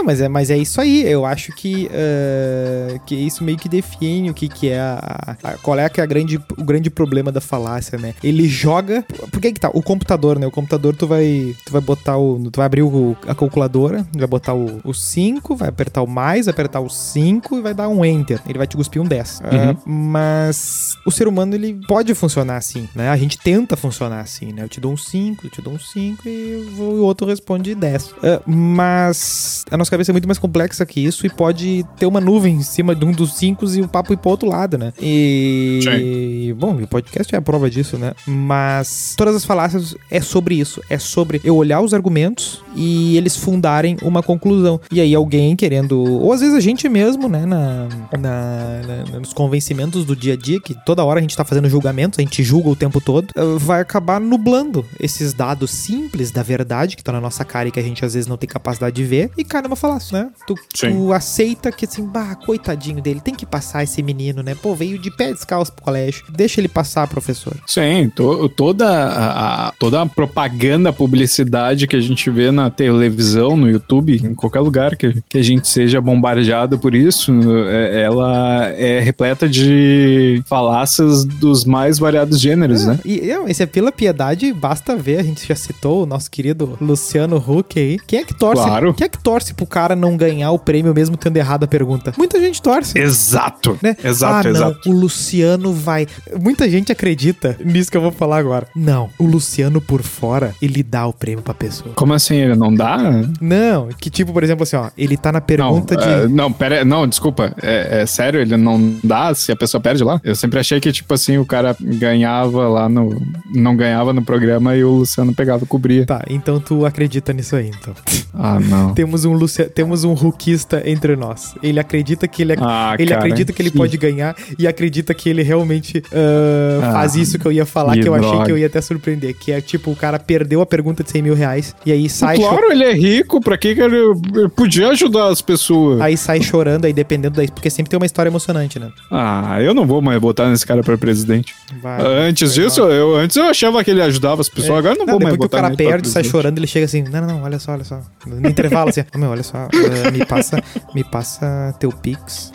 [0.00, 1.02] Não, mas é, mas é isso aí.
[1.02, 5.52] Eu acho que, eh, que isso meio que define o que, que é a, a-
[5.58, 8.14] Qual é que é a grande, o grande problema da falácia, né?
[8.24, 9.02] Ele joga.
[9.30, 9.70] Por que que tá?
[9.74, 10.46] O computador, né?
[10.46, 11.54] O computador tu vai.
[11.66, 12.50] Tu vai botar o.
[12.50, 16.52] Tu vai abrir o- a calculadora, vai botar o 5, vai apertar o mais, vai
[16.54, 18.40] apertar o 5 e vai dar um enter.
[18.48, 19.42] Ele vai te cuspir um 10.
[19.44, 23.10] Ah, mas o ser humano, ele pode funcionar assim, né?
[23.10, 24.62] A gente tenta funcionar assim, né?
[24.64, 28.14] Eu te dou um 5, eu te dou um 5 e o outro responde 10.
[28.22, 32.20] Ah, mas a nossa cabeça é muito mais complexa que isso e pode ter uma
[32.20, 34.92] nuvem em cima de um dos 5 e o papo ir pro outro lado, né?
[35.00, 36.54] E.
[36.58, 38.12] Bom, o podcast é a prova disso, né?
[38.26, 40.80] Mas todas as falácias é sobre isso.
[40.90, 44.80] É sobre eu olhar os argumentos e eles fundarem uma conclusão.
[44.90, 45.98] E aí alguém querendo.
[46.00, 47.44] Ou às vezes a gente mesmo, né?
[47.46, 47.88] Na,
[48.18, 51.68] na- na- nos convencimentos do dia a dia, que toda hora a gente tá fazendo
[51.68, 56.42] julgamentos, a gente julga o tempo todo, eh, vai acabar nublando esses dados simples da
[56.42, 58.94] verdade que estão na nossa cara e que a gente às vezes não tem capacidade
[58.94, 59.30] de ver.
[59.36, 60.30] E cai numa falácia, né?
[60.46, 60.54] Tu,
[60.90, 64.54] tu aceita que assim, bah, coitadinho dele, tem que passar esse menino, né?
[64.54, 66.24] Pô, veio de pé descalço pro colégio.
[66.28, 67.54] Deixa ele passar, professor.
[67.66, 73.70] Sim, to- toda, a, toda a propaganda, publicidade que a gente vê na televisão, no
[73.70, 77.32] YouTube, em qualquer lugar que, que a gente seja bombardeado por isso,
[77.68, 82.98] é- ela é repleta de falácias dos mais variados gêneros, né?
[83.04, 86.76] E não, esse é pela piedade, basta ver, a gente já citou o nosso querido
[86.80, 87.98] Luciano Huck aí.
[88.06, 88.62] Quem é que torce?
[88.62, 88.94] Claro.
[88.94, 92.14] Quem é que torce pro cara não ganhar o prêmio mesmo tendo errado a pergunta?
[92.16, 92.98] Muita gente torce.
[92.98, 93.78] Exato.
[93.82, 93.94] Né?
[94.02, 94.90] Exato, ah, não, exato.
[94.90, 96.06] o Luciano vai.
[96.40, 98.66] Muita gente acredita nisso que eu vou falar agora.
[98.74, 101.92] Não, o Luciano por fora, ele dá o prêmio pra pessoa.
[101.94, 102.36] Como assim?
[102.36, 102.98] Ele não dá?
[103.40, 106.32] Não, que tipo, por exemplo, assim, ó, ele tá na Não, pergunta é, de.
[106.32, 107.54] não, pera, não, desculpa.
[107.62, 110.20] É, é sério, ele não dá se a pessoa perde lá?
[110.24, 113.20] Eu sempre achei que, tipo assim, o cara ganhava lá no.
[113.54, 116.06] Não ganhava no programa e o Luciano pegava e cobria.
[116.06, 117.94] Tá, então tu acredita nisso aí, então.
[118.32, 118.94] Ah, não.
[118.94, 119.49] Temos um Lucia...
[119.74, 121.54] temos um Hulkista entre nós.
[121.62, 125.28] Ele acredita que ele, Ah, ele cara, acredita que ele pode ganhar e acredita que
[125.28, 128.44] ele realmente ah, Ah, faz isso que eu ia falar, que eu achei droga.
[128.46, 129.34] que eu ia até surpreender.
[129.34, 132.36] Que é tipo, o cara perdeu a pergunta de 100 mil reais e aí sai,
[132.36, 136.00] Claro, ele é rico, pra que ele, ele podia ajudar as pessoas?
[136.00, 137.46] aí sai chorando, aí dependendo da.
[137.50, 138.90] Porque sempre tem uma história emocionante, né?
[139.10, 141.54] Ah, eu não vou mais botar nesse cara pra presidente.
[141.82, 145.06] Vai- antes disso, eu, antes eu achava que ele ajudava as pessoas, agora eu não,
[145.06, 147.26] Não, vou mais depois que o cara perde, sai chorando, ele chega assim, não, não,
[147.28, 148.00] não, olha só, olha só.
[148.26, 150.62] No intervalo, assim, "Ô, meu, olha só, eh, me passa,
[150.94, 152.50] me passa teu Pix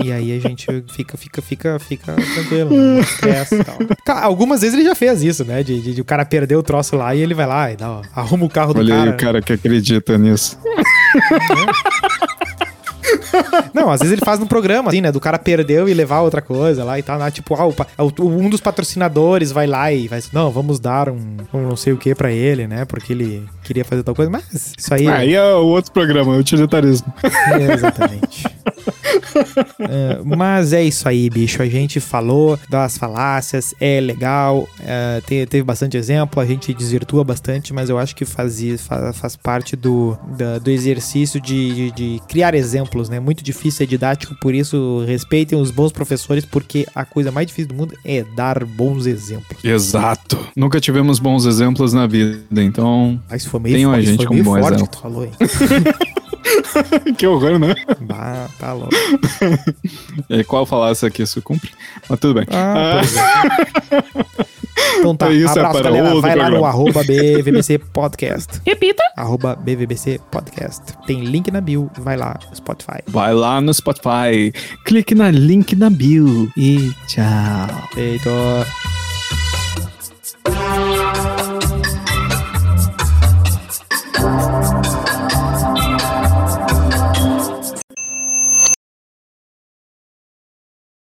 [0.00, 3.76] e, e aí a gente fica, fica, fica, fica tranquilo, não estressa e tal.
[4.04, 6.62] Cara, algumas vezes ele já fez isso, né, de, de- de o cara perder o
[6.62, 9.00] troço lá e ele vai lá e dá, ó, arruma o carro do Olha aí
[9.00, 9.10] cara.
[9.10, 10.58] o cara que acredita nisso.
[13.74, 15.10] Não, às vezes ele faz no programa, assim, né?
[15.12, 17.18] Do cara perdeu e levar outra coisa lá e tal.
[17.18, 17.30] né?
[17.30, 20.20] Tipo, ah, o pa- o- um dos patrocinadores vai lá e vai.
[20.32, 22.84] Não, vamos dar um, um não sei o que pra ele, né?
[22.84, 24.30] Porque ele queria fazer tal coisa.
[24.30, 25.06] Mas isso aí.
[25.08, 27.12] Aí é o outro programa, o utilitarismo.
[27.22, 28.44] É, exatamente.
[29.78, 31.62] É, mas é isso aí, bicho.
[31.62, 37.24] A gente falou das falácias, é legal, é, te- teve bastante exemplo, a gente desvirtua
[37.24, 41.90] bastante, mas eu acho que fazia, fa- faz parte do, da- do exercício de, de-
[41.92, 43.18] de criar exemplos, né?
[43.20, 47.68] Muito difícil, é didático, por isso respeitem os bons professores, porque a coisa mais difícil
[47.68, 49.64] do mundo é dar bons exemplos.
[49.64, 50.38] Exato.
[50.56, 53.20] Nunca tivemos bons exemplos na vida, então.
[53.28, 54.86] Ah, isso foi meio, Tenham a isso gente foi como bom forte exemplo.
[54.88, 55.32] que tu falou, hein?
[57.16, 57.74] que horror, né?
[58.00, 58.90] Bah, tá louco.
[60.28, 61.70] E qual falácia aqui se cumpre?
[62.08, 62.46] Mas tudo bem.
[62.50, 64.44] Ah, Ah, é.
[64.98, 66.20] Então tá, É isso, é abraço, para galera.
[66.20, 66.68] Vai lá no programa.
[66.68, 68.60] arroba BVBC Podcast.
[68.66, 69.02] Repita.
[69.16, 70.82] Arroba BVBC Podcast.
[71.06, 73.00] Tem link na bio, vai lá, Spotify.
[73.06, 74.52] Vai lá no Spotify,
[74.84, 77.88] clique na link na bio e tchau.
[77.94, 78.30] Feito.